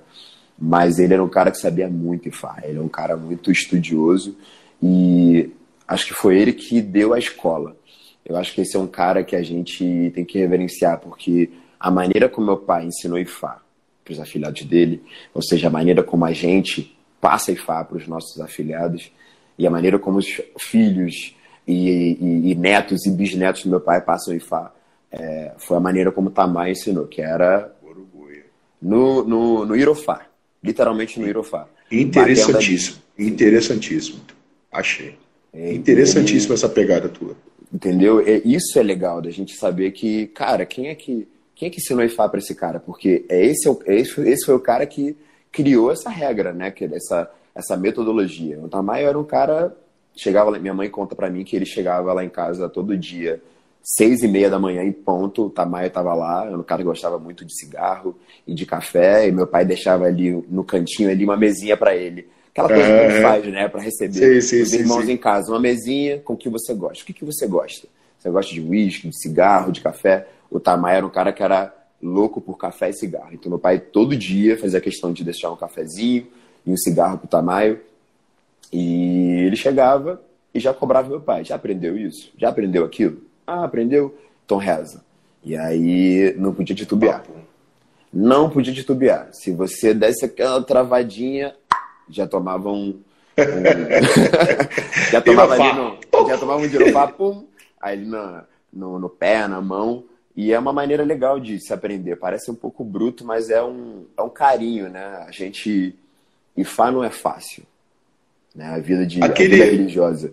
[0.58, 4.36] Mas ele era um cara que sabia muito Ifá, ele é um cara muito estudioso
[4.82, 5.50] e
[5.88, 7.76] acho que foi ele que deu a escola.
[8.26, 11.90] Eu acho que esse é um cara que a gente tem que reverenciar, porque a
[11.90, 13.62] maneira como meu pai ensinou Ifá
[14.04, 15.02] para os afiliados dele,
[15.32, 19.12] ou seja, a maneira como a gente passa Ifá para os nossos afiliados,
[19.58, 21.90] e a maneira como os filhos e,
[22.20, 24.72] e, e netos e bisnetos do meu pai passam Ifá,
[25.12, 27.74] é, foi a maneira como Tamar ensinou, que era
[28.80, 30.26] no, no, no Irofá,
[30.62, 31.68] literalmente no Irofá.
[31.90, 34.20] Interessantíssimo, interessantíssimo.
[34.72, 35.16] Achei.
[35.52, 37.36] É, Interessantíssima essa pegada tua.
[37.72, 38.20] Entendeu?
[38.20, 41.78] É, isso é legal da gente saber que, cara, quem é que quem é que
[41.78, 42.80] ensinou Ifá para esse cara?
[42.80, 45.14] Porque é esse, é esse, esse foi o cara que
[45.50, 46.70] criou essa regra, né?
[46.70, 48.58] Que essa, essa metodologia.
[48.60, 49.76] O Tamayo era um cara
[50.16, 53.40] chegava minha mãe conta para mim que ele chegava lá em casa todo dia
[53.82, 56.88] seis e meia da manhã em ponto, o Tamayo estava lá, era um cara que
[56.88, 61.24] gostava muito de cigarro e de café, e meu pai deixava ali no cantinho ali
[61.24, 62.28] uma mesinha para ele.
[62.50, 65.50] Aquela coisa que ele faz, né, para receber sim, sim, os irmãos sim, em casa.
[65.52, 67.02] Uma mesinha com o que você gosta.
[67.02, 67.86] O que, que você gosta?
[68.18, 70.26] Você gosta de uísque, de cigarro, de café?
[70.50, 71.72] O Tamayo era um cara que era
[72.02, 73.30] louco por café e cigarro.
[73.32, 76.26] Então meu pai todo dia fazia questão de deixar um cafezinho
[76.66, 77.80] e um cigarro pro Tamayo.
[78.72, 80.20] E ele chegava
[80.54, 81.44] e já cobrava meu pai.
[81.44, 82.32] Já aprendeu isso?
[82.36, 83.18] Já aprendeu aquilo?
[83.46, 84.16] Ah, aprendeu?
[84.44, 85.04] Então reza.
[85.44, 87.24] E aí não podia titubear.
[88.12, 89.28] Não podia titubear.
[89.32, 91.54] Se você desse aquela travadinha,
[92.08, 93.00] já tomava um.
[95.10, 97.46] já tomava ali no, Já tomava um girofá, pum,
[97.80, 100.04] aí no, no pé, na mão.
[100.40, 102.16] E é uma maneira legal de se aprender.
[102.16, 105.22] Parece um pouco bruto, mas é um, é um carinho, né?
[105.28, 105.94] A gente.
[106.56, 107.62] Ifá não é fácil.
[108.56, 108.64] Né?
[108.64, 109.60] A vida de Aquele...
[109.60, 110.32] a vida religiosa.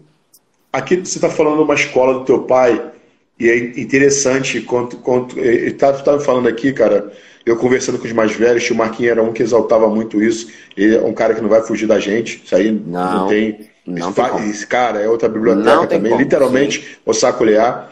[0.72, 2.90] Aqui você está falando uma escola do teu pai
[3.38, 7.12] e é interessante, quanto, quanto ele estava tá, falando aqui, cara,
[7.46, 10.50] eu conversando com os mais velhos, o Marquinhos era um que exaltava muito isso.
[10.78, 12.42] Ele é um cara que não vai fugir da gente.
[12.46, 13.70] Isso aí não, não tem.
[13.86, 16.96] Não tem esse cara é outra biblioteca também, como, literalmente, sim.
[17.06, 17.92] o saculear.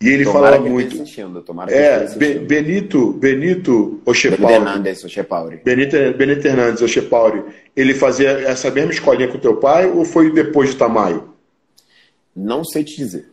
[0.00, 1.02] E ele tomara falava muito.
[1.68, 4.54] é, Be, Benito, Benito Ochepauri.
[4.54, 5.60] Hernandes Ochepauri.
[5.64, 7.42] Benito, Benito Hernandes Ochepauri.
[7.74, 11.30] Ele fazia essa mesma escolinha com o teu pai ou foi depois de Tamayo?
[12.34, 13.30] Não sei te dizer.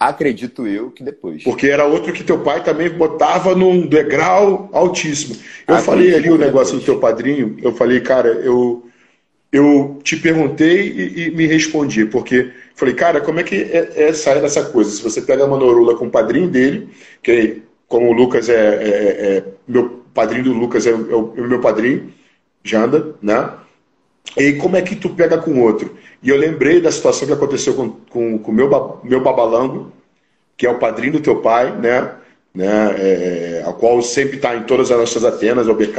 [0.00, 1.42] Acredito eu que depois.
[1.42, 5.36] Porque era outro que teu pai também botava num degrau altíssimo.
[5.66, 6.82] Eu Acredito falei ali o negócio depois.
[6.82, 8.86] do teu padrinho, eu falei, cara, eu,
[9.52, 14.12] eu te perguntei e, e, me respondi, porque falei, cara, como é que é, é
[14.12, 14.90] sair dessa coisa?
[14.90, 16.88] Se você pega a Manorula com o padrinho dele,
[17.22, 21.40] que como o Lucas é, é, é meu padrinho do Lucas é, é, o, é,
[21.40, 22.12] o, meu padrinho,
[22.62, 23.50] Janda, né?
[24.36, 25.94] E como é que tu pega com outro?
[26.22, 28.68] E eu lembrei da situação que aconteceu com o com, meu,
[29.04, 29.92] meu babalango,
[30.56, 32.12] que é o padrinho do teu pai, né?
[32.54, 32.94] né?
[32.98, 35.98] É, a qual sempre está em todas as nossas Atenas, é o BK,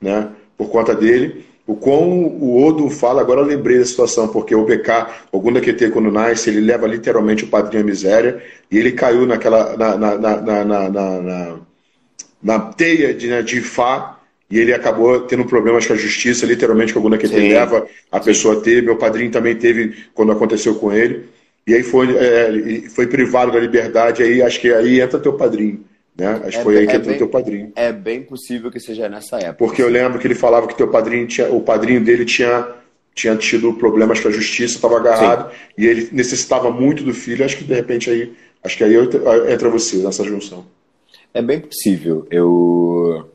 [0.00, 0.28] né?
[0.56, 1.46] Por conta dele.
[1.72, 5.58] O quão o Odo fala, agora eu lembrei da situação, porque o BK, o Gunda
[5.58, 9.96] QT, quando nasce, ele leva literalmente o padrinho à miséria, e ele caiu naquela, na,
[9.96, 11.56] na, na, na, na,
[12.42, 14.18] na teia de, né, de Fá,
[14.50, 18.20] e ele acabou tendo problemas com a justiça, literalmente, que o Gunda QT leva a
[18.20, 18.82] pessoa a ter.
[18.82, 21.24] Meu padrinho também teve quando aconteceu com ele,
[21.66, 25.82] e aí foi, é, foi privado da liberdade, aí acho que aí entra teu padrinho.
[26.16, 26.42] Né?
[26.44, 27.72] Acho que é, foi aí que é entrou bem, teu padrinho.
[27.74, 29.54] É bem possível que seja nessa época.
[29.54, 32.68] Porque eu lembro que ele falava que teu padrinho tinha, o padrinho dele tinha,
[33.14, 35.56] tinha tido problemas com a justiça, estava agarrado Sim.
[35.78, 37.44] e ele necessitava muito do filho.
[37.44, 38.94] Acho que de repente aí, acho que aí
[39.50, 40.66] entra você nessa junção.
[41.32, 42.26] É bem possível.
[42.30, 43.30] Eu,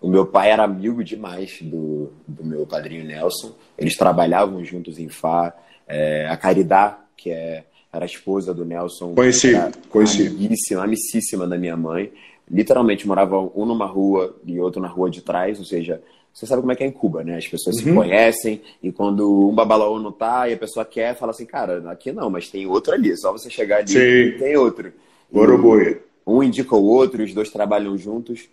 [0.00, 3.54] o meu pai era amigo demais do, do meu padrinho Nelson.
[3.78, 5.54] Eles trabalhavam juntos em Fá.
[5.88, 7.62] É, a Caridade, que é
[7.96, 9.14] era a esposa do Nelson.
[9.14, 9.52] Conheci,
[9.88, 10.26] conheci.
[10.26, 12.12] Amiguíssima, amicíssima da minha mãe.
[12.48, 16.00] Literalmente morava um numa rua e outro na rua de trás, ou seja,
[16.32, 17.36] você sabe como é que é em Cuba, né?
[17.36, 17.82] As pessoas uhum.
[17.82, 21.90] se conhecem e quando um babalaô não tá e a pessoa quer, fala assim, cara,
[21.90, 24.38] aqui não, mas tem outro ali, só você chegar ali Sim.
[24.38, 24.92] tem outro.
[25.32, 26.00] Boroboia.
[26.26, 28.48] Um indica o outro, os dois trabalham juntos.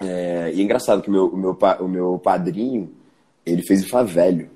[0.00, 2.92] É, e é engraçado que o meu, o, meu, o meu padrinho,
[3.46, 4.50] ele fez IFA velho,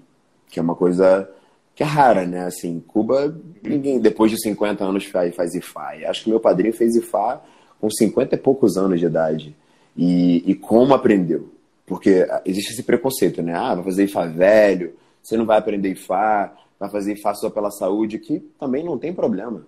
[0.50, 1.28] que é uma coisa
[1.74, 2.44] que é rara, né?
[2.44, 6.08] Assim, Cuba, ninguém depois de 50 anos faz, IFA.
[6.08, 7.40] Acho que meu padrinho fez IFA
[7.80, 9.56] com 50 e poucos anos de idade.
[9.96, 11.50] E, e como aprendeu?
[11.86, 13.54] Porque existe esse preconceito, né?
[13.54, 17.70] Ah, vai fazer IFA velho, você não vai aprender IFA, vai fazer IFA só pela
[17.70, 19.66] saúde, que também não tem problema.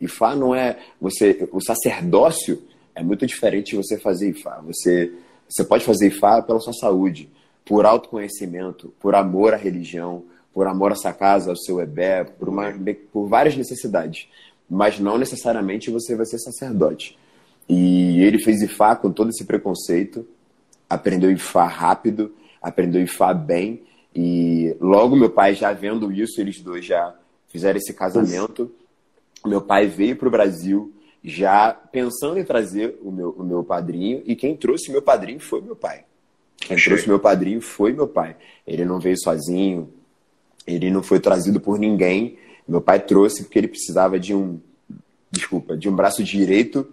[0.00, 0.78] IFA não é.
[1.00, 2.62] você O sacerdócio
[2.94, 4.62] é muito diferente de você fazer IFA.
[4.66, 5.12] Você,
[5.48, 7.28] você pode fazer IFA pela sua saúde,
[7.64, 12.48] por autoconhecimento, por amor à religião, por amor a essa casa, ao seu ebé, por,
[12.48, 12.72] uma,
[13.12, 14.28] por várias necessidades.
[14.68, 17.18] Mas não necessariamente você vai ser sacerdote.
[17.68, 20.26] E ele fez Ifá com todo esse preconceito,
[20.88, 23.82] aprendeu Ifá rápido, aprendeu Ifá bem.
[24.14, 27.14] E logo meu pai, já vendo isso, eles dois já
[27.48, 28.72] fizeram esse casamento.
[29.46, 30.92] Meu pai veio para o Brasil
[31.22, 34.22] já pensando em trazer o meu, o meu padrinho.
[34.24, 36.04] E quem trouxe meu padrinho foi meu pai.
[36.56, 38.36] Quem trouxe meu padrinho foi meu pai.
[38.66, 39.92] Ele não veio sozinho,
[40.66, 42.38] ele não foi trazido por ninguém.
[42.66, 44.60] Meu pai trouxe porque ele precisava de um,
[45.30, 46.86] desculpa, de um braço direito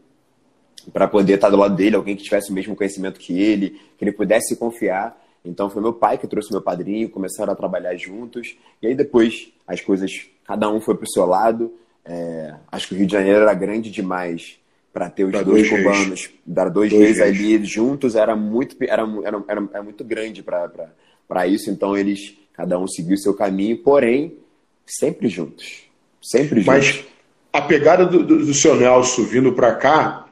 [0.94, 4.04] para poder estar do lado dele, alguém que tivesse o mesmo conhecimento que ele, que
[4.04, 5.22] ele pudesse confiar.
[5.44, 8.58] Então foi meu pai que trouxe meu padrinho, começaram a trabalhar juntos.
[8.82, 10.12] E aí depois as coisas,
[10.46, 11.74] cada um foi para o seu lado.
[12.06, 14.58] É, acho que o Rio de Janeiro era grande demais
[14.94, 19.04] para ter os dois, dois cubanos, dar dois, dois reis ali juntos era muito era,
[19.24, 21.70] era, era, era muito grande para isso.
[21.70, 24.36] Então eles Cada um seguiu seu caminho, porém,
[24.84, 25.84] sempre juntos.
[26.20, 26.66] Sempre juntos.
[26.66, 27.06] Mas
[27.54, 30.28] a pegada do, do, do seu Nelson vindo para cá,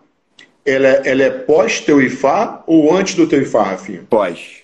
[0.65, 4.07] ela, é, ela é pós teu IFA ou antes do teu IFA, Rafinha?
[4.09, 4.63] Pós.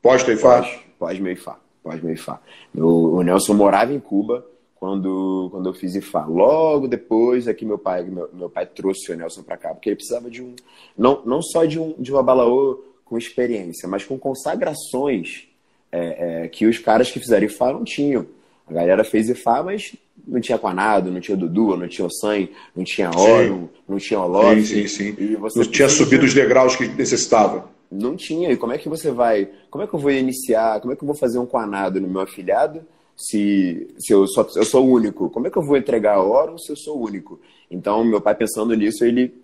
[0.00, 0.62] Pós teu IFA?
[0.62, 1.56] Pós, pós meu IFA.
[1.82, 2.40] Pós meu IFA.
[2.74, 6.24] o Nelson morava em Cuba quando, quando eu fiz IFA.
[6.24, 9.90] Logo depois é que meu pai, meu, meu pai trouxe o Nelson para cá, porque
[9.90, 10.56] ele precisava de um.
[10.96, 15.47] Não, não só de um, de um abalaô com experiência, mas com consagrações
[15.90, 18.26] é, é, que os caras que fizeram IFA não tinham.
[18.66, 22.84] A galera fez IFA, mas não tinha Quanado, não tinha Dudu, não tinha Ossan, não
[22.84, 24.62] tinha Oro, não tinha Olof.
[24.66, 25.36] Sim, sim, sim.
[25.54, 27.70] não tinha subido os degraus que necessitava.
[27.90, 28.52] Não tinha.
[28.52, 29.48] E como é que você vai...
[29.70, 30.80] Como é que eu vou iniciar?
[30.80, 32.82] Como é que eu vou fazer um Quanado no meu afilhado
[33.16, 35.30] se, se eu, só, eu sou único?
[35.30, 37.40] Como é que eu vou entregar Oro se eu sou único?
[37.70, 39.34] Então, meu pai pensando nisso, ele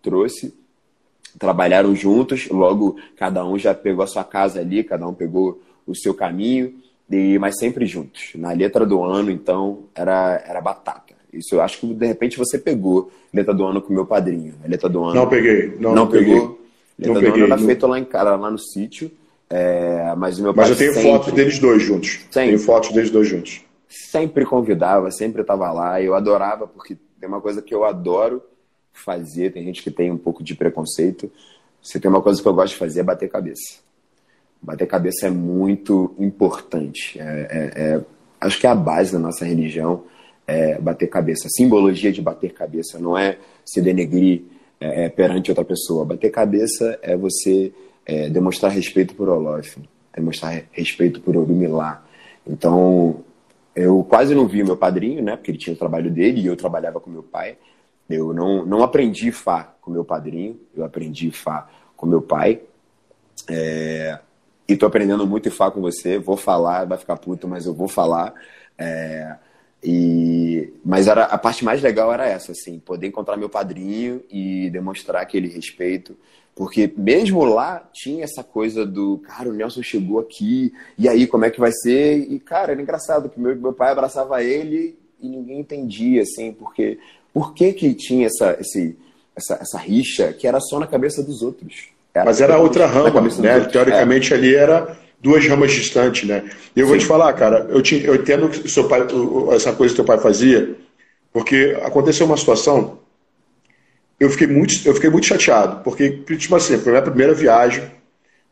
[0.00, 0.54] trouxe
[1.38, 5.94] trabalharam juntos, logo cada um já pegou a sua casa ali, cada um pegou o
[5.96, 6.74] seu caminho,
[7.10, 8.32] e, mas sempre juntos.
[8.34, 11.14] Na letra do ano, então, era, era batata.
[11.32, 14.54] Isso eu acho que de repente você pegou letra do ano com meu padrinho.
[14.64, 15.14] A letra do ano.
[15.14, 15.76] Não peguei.
[15.78, 16.34] Não, não peguei.
[16.34, 16.60] pegou?
[16.98, 17.66] Letra não do peguei, ano era não...
[17.66, 19.10] feito lá, em, lá no sítio.
[19.50, 21.10] É, mas meu Mas eu tenho sempre...
[21.10, 22.20] fotos deles dois juntos.
[22.30, 22.48] Sempre.
[22.48, 23.62] Tenho fotos deles dois juntos.
[23.88, 26.00] Sempre convidava, sempre estava lá.
[26.02, 28.42] Eu adorava, porque tem uma coisa que eu adoro
[28.92, 29.52] fazer.
[29.52, 31.30] Tem gente que tem um pouco de preconceito.
[31.82, 33.78] Você tem uma coisa que eu gosto de fazer é bater cabeça.
[34.60, 37.18] Bater cabeça é muito importante.
[37.18, 38.00] É, é, é,
[38.40, 40.04] acho que é a base da nossa religião
[40.46, 41.46] é bater cabeça.
[41.46, 44.42] A simbologia de bater cabeça não é se denegrir
[44.80, 46.04] é, é perante outra pessoa.
[46.04, 47.72] Bater cabeça é você
[48.30, 49.76] demonstrar respeito por Olof,
[50.16, 52.02] demonstrar respeito por Orumilá.
[52.46, 53.22] Então,
[53.76, 55.36] eu quase não vi meu padrinho, né?
[55.36, 57.56] Porque ele tinha o trabalho dele e eu trabalhava com meu pai.
[58.08, 62.60] Eu não, não aprendi Fá com meu padrinho, eu aprendi Fá com meu pai.
[63.48, 64.18] É,
[64.68, 66.18] e tô aprendendo muito Fá com você.
[66.18, 68.34] Vou falar, vai ficar puto, mas eu vou falar.
[68.76, 69.36] É,
[69.82, 74.68] e, mas era, a parte mais legal era essa, assim, poder encontrar meu padrinho e
[74.70, 76.16] demonstrar aquele respeito.
[76.54, 81.44] Porque mesmo lá tinha essa coisa do, cara, o Nelson chegou aqui, e aí como
[81.44, 82.18] é que vai ser?
[82.30, 86.98] E, cara, era engraçado que meu, meu pai abraçava ele e ninguém entendia, assim, porque
[87.32, 88.98] por que que tinha essa, esse,
[89.36, 91.90] essa, essa rixa que era só na cabeça dos outros?
[92.18, 93.60] Era Mas era outra rama, né?
[93.60, 94.36] Teoricamente é.
[94.36, 96.44] ali era duas ramas distantes, né?
[96.74, 96.90] E eu Sim.
[96.90, 99.06] vou te falar, cara, eu, te, eu entendo que seu pai,
[99.52, 100.76] essa coisa que teu pai fazia,
[101.32, 102.98] porque aconteceu uma situação
[104.18, 107.88] eu fiquei muito, eu fiquei muito chateado, porque, tipo assim, foi a minha primeira viagem,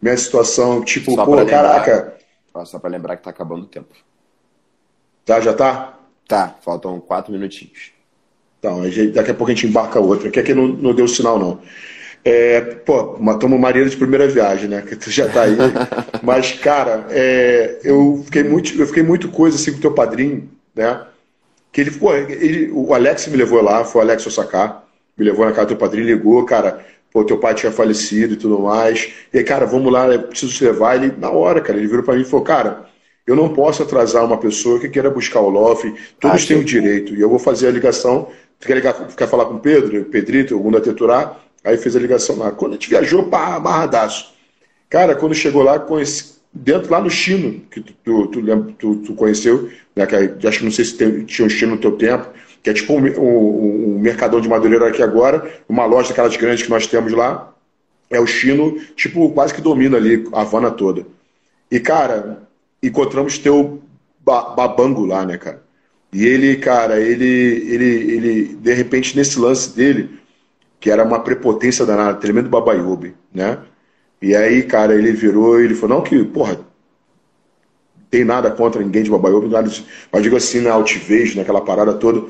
[0.00, 2.16] minha situação, tipo, só pô, caraca.
[2.46, 3.92] Lembrar, só pra lembrar que tá acabando o tempo.
[5.24, 5.98] Tá, já tá?
[6.28, 7.90] Tá, faltam quatro minutinhos.
[8.58, 11.60] Então, daqui a pouco a gente embarca outra, que aqui não, não deu sinal, não.
[12.28, 14.82] É, pô, matamos marido de primeira viagem, né?
[14.86, 15.56] Que tu já tá aí.
[16.24, 20.50] Mas, cara, é, eu, fiquei muito, eu fiquei muito coisa assim com o teu padrinho,
[20.74, 21.06] né?
[21.70, 24.82] Que ele, pô, ele, o Alex me levou lá, foi o Alex Osaka
[25.16, 28.36] me levou na casa do teu padrinho, ligou, cara, pô, teu pai tinha falecido e
[28.36, 29.12] tudo mais.
[29.32, 30.96] E aí, cara, vamos lá, eu preciso te levar.
[30.96, 32.86] Ele, na hora, cara, ele virou para mim e falou, cara,
[33.24, 36.64] eu não posso atrasar uma pessoa que queira buscar o LOF, todos ah, têm o
[36.64, 38.28] direito, e eu vou fazer a ligação.
[38.58, 41.36] Tu quer, ligar, quer falar com o Pedro, Pedrito, algum da Teturá?
[41.64, 42.50] Aí fez a ligação lá.
[42.50, 44.32] Quando a gente viajou, pá, amarradaço.
[44.88, 48.42] Cara, quando chegou lá, conheci, dentro lá no Chino, que tu, tu,
[48.78, 51.80] tu, tu, conheceu, né, que, acho que não sei se tem, tinha um Chino no
[51.80, 52.28] teu tempo,
[52.62, 56.62] que é tipo um, um, um Mercadão de Madureira aqui agora, uma loja daquelas grandes
[56.62, 57.52] que nós temos lá.
[58.08, 61.04] É o Chino, tipo, quase que domina ali a Havana toda.
[61.70, 62.42] E, cara,
[62.82, 63.82] encontramos teu
[64.24, 65.62] babango lá, né, cara?
[66.12, 70.08] E ele, cara, ele, ele, ele, de repente, nesse lance dele,
[70.80, 73.58] que era uma prepotência danada, tremendo babaiúbe, né?
[74.20, 76.58] E aí, cara, ele virou, ele falou, não que, porra,
[78.10, 79.70] tem nada contra ninguém de babaiúbe, nada,
[80.12, 82.24] mas digo assim, na altivez, naquela parada toda.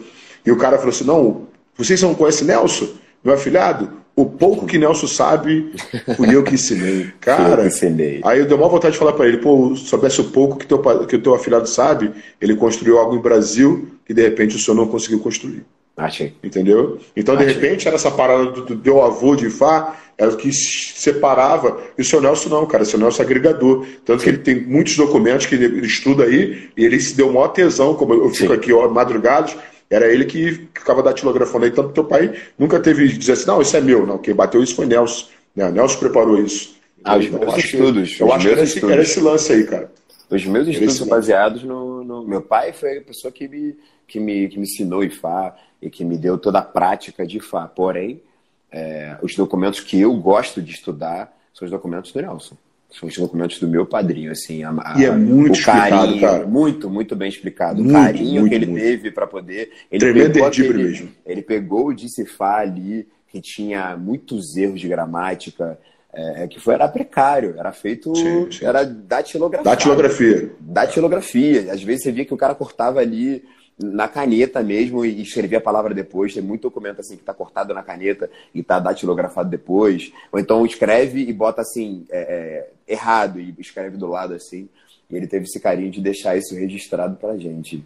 [0.47, 2.88] E o cara falou assim: não, vocês não conhecem Nelson,
[3.22, 3.90] meu afilhado?
[4.14, 5.74] O pouco que Nelson sabe,
[6.16, 7.12] fui eu que ensinei.
[7.20, 8.22] Cara, eu ensinei.
[8.24, 10.78] aí eu dei uma vontade de falar para ele: pô, soubesse o pouco que, teu,
[11.07, 14.76] que o teu afilhado sabe, ele construiu algo em Brasil que de repente o senhor
[14.76, 15.66] não conseguiu construir.
[15.97, 16.34] Achei.
[16.44, 16.99] Entendeu?
[17.16, 17.47] Então, Achei.
[17.47, 21.80] de repente, era essa parada do, do teu avô de Fá, era o que separava.
[21.97, 22.82] E o seu Nelson não, cara.
[22.82, 23.86] O seu Nelson é agregador.
[24.05, 24.24] Tanto Sim.
[24.24, 27.94] que ele tem muitos documentos que ele estuda aí, e ele se deu maior tesão,
[27.94, 28.59] como eu fico Sim.
[28.59, 29.57] aqui ó, madrugados,
[29.88, 33.76] era ele que ficava datilografando aí, tanto teu pai nunca teve dizer assim, não, isso
[33.76, 34.18] é meu, não.
[34.18, 35.26] Quem bateu isso foi Nelson.
[35.55, 35.70] Né?
[35.70, 36.76] Nelson preparou isso.
[37.05, 38.18] Ah, os meus estudos.
[38.18, 39.92] eu acho que era esse, era esse, lance aí, cara.
[40.28, 43.76] Os meus estudos são baseados no, no, Meu pai foi a pessoa que me,
[44.09, 47.68] que me, que me ensinou IFA e que me deu toda a prática de IFA.
[47.68, 48.22] Porém,
[48.70, 52.57] é, os documentos que eu gosto de estudar são os documentos do Nelson
[52.99, 54.62] são os documentos do meu padrinho, assim.
[54.64, 56.47] A, a, e é muito carinho, cara.
[56.47, 57.83] Muito, muito bem explicado.
[57.83, 58.83] Muito, o carinho muito, que ele muito.
[58.83, 59.72] teve para poder.
[59.91, 61.09] Ele Tremendo pegou aquele, mesmo.
[61.24, 65.79] Ele pegou o Dissifar ali, que tinha muitos erros de gramática.
[66.12, 68.14] É, que foi, era precário, era feito.
[68.16, 68.64] Sim, sim.
[68.64, 69.70] Era datilografia.
[69.70, 70.51] Datilografia.
[70.59, 71.72] Datilografia.
[71.72, 73.45] Às vezes você via que o cara cortava ali
[73.79, 76.33] na caneta mesmo e escrever a palavra depois.
[76.33, 80.12] Tem muito documento assim que está cortado na caneta e está datilografado depois.
[80.33, 84.68] Ou então escreve e bota assim, é, é, errado e escreve do lado assim.
[85.11, 87.85] E ele teve esse carinho de deixar isso registrado para gente.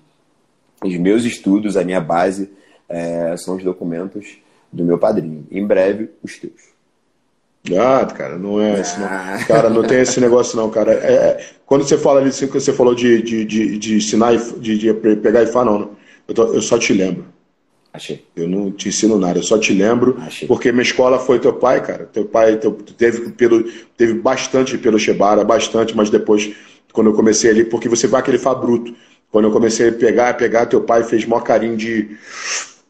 [0.83, 2.51] Os meus estudos, a minha base,
[2.89, 4.39] é, são os documentos
[4.73, 5.47] do meu padrinho.
[5.51, 6.70] Em breve, os teus.
[7.79, 9.09] Ah, cara, não é esse, não.
[9.47, 10.93] Cara, não tem esse negócio não, cara.
[10.93, 14.93] É, é quando você fala ali, você falou de, de, de, de ensinar, de, de
[14.95, 15.91] pegar e falar, não, não.
[16.27, 17.27] Eu, tô, eu, só te lembro.
[17.93, 18.25] Achei.
[18.35, 20.49] Eu não te ensino nada, eu só te lembro, Achei.
[20.49, 22.09] porque minha escola foi teu pai, cara.
[22.13, 23.65] Teu pai teu, teve, pelo,
[23.97, 26.51] teve bastante pelo Chebara, bastante, mas depois,
[26.93, 28.95] quando eu comecei ali, porque você vai aquele fá bruto.
[29.31, 32.17] Quando eu comecei a pegar, pegar, teu pai fez maior carinho de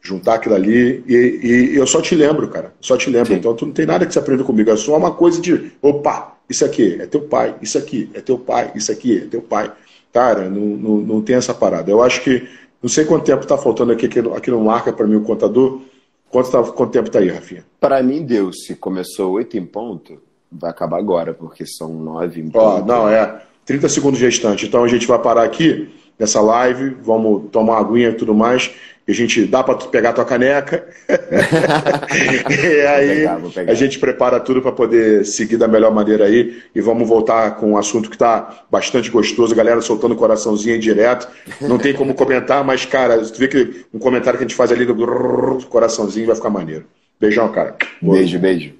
[0.02, 1.04] juntar aquilo ali.
[1.06, 2.72] E, e, eu só te lembro, cara.
[2.80, 3.28] Só te lembro.
[3.28, 3.34] Sim.
[3.34, 4.70] Então tu não tem nada que você aprenda comigo.
[4.70, 8.38] É só uma coisa de, opa, isso aqui é teu pai, isso aqui é teu
[8.38, 9.70] pai, isso aqui é teu pai.
[10.12, 11.90] Cara, não, não, não tem essa parada.
[11.90, 12.48] Eu acho que,
[12.82, 15.80] não sei quanto tempo está faltando aqui, aqui não marca para mim o contador.
[16.28, 17.64] Quanto, tá, quanto tempo está aí, Rafinha?
[17.78, 18.52] Para mim, deu.
[18.52, 20.20] Se começou oito em ponto,
[20.50, 22.64] vai acabar agora, porque são nove em ponto.
[22.64, 24.66] Ó, não, é 30 segundos restante.
[24.66, 25.88] Então a gente vai parar aqui
[26.18, 28.70] nessa live, vamos tomar uma aguinha e tudo mais,
[29.08, 30.86] a gente dá para pegar tua caneca.
[31.08, 33.72] e aí pegar, pegar.
[33.72, 36.62] a gente prepara tudo para poder seguir da melhor maneira aí.
[36.74, 40.80] E vamos voltar com um assunto que está bastante gostoso, a galera soltando coraçãozinho aí
[40.80, 41.28] direto.
[41.60, 44.70] Não tem como comentar, mas, cara, tu vê que um comentário que a gente faz
[44.70, 46.84] ali do coraçãozinho vai ficar maneiro.
[47.18, 47.76] Beijão, cara.
[48.00, 48.72] Beijo, beijo.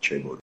[0.00, 0.39] Tchau,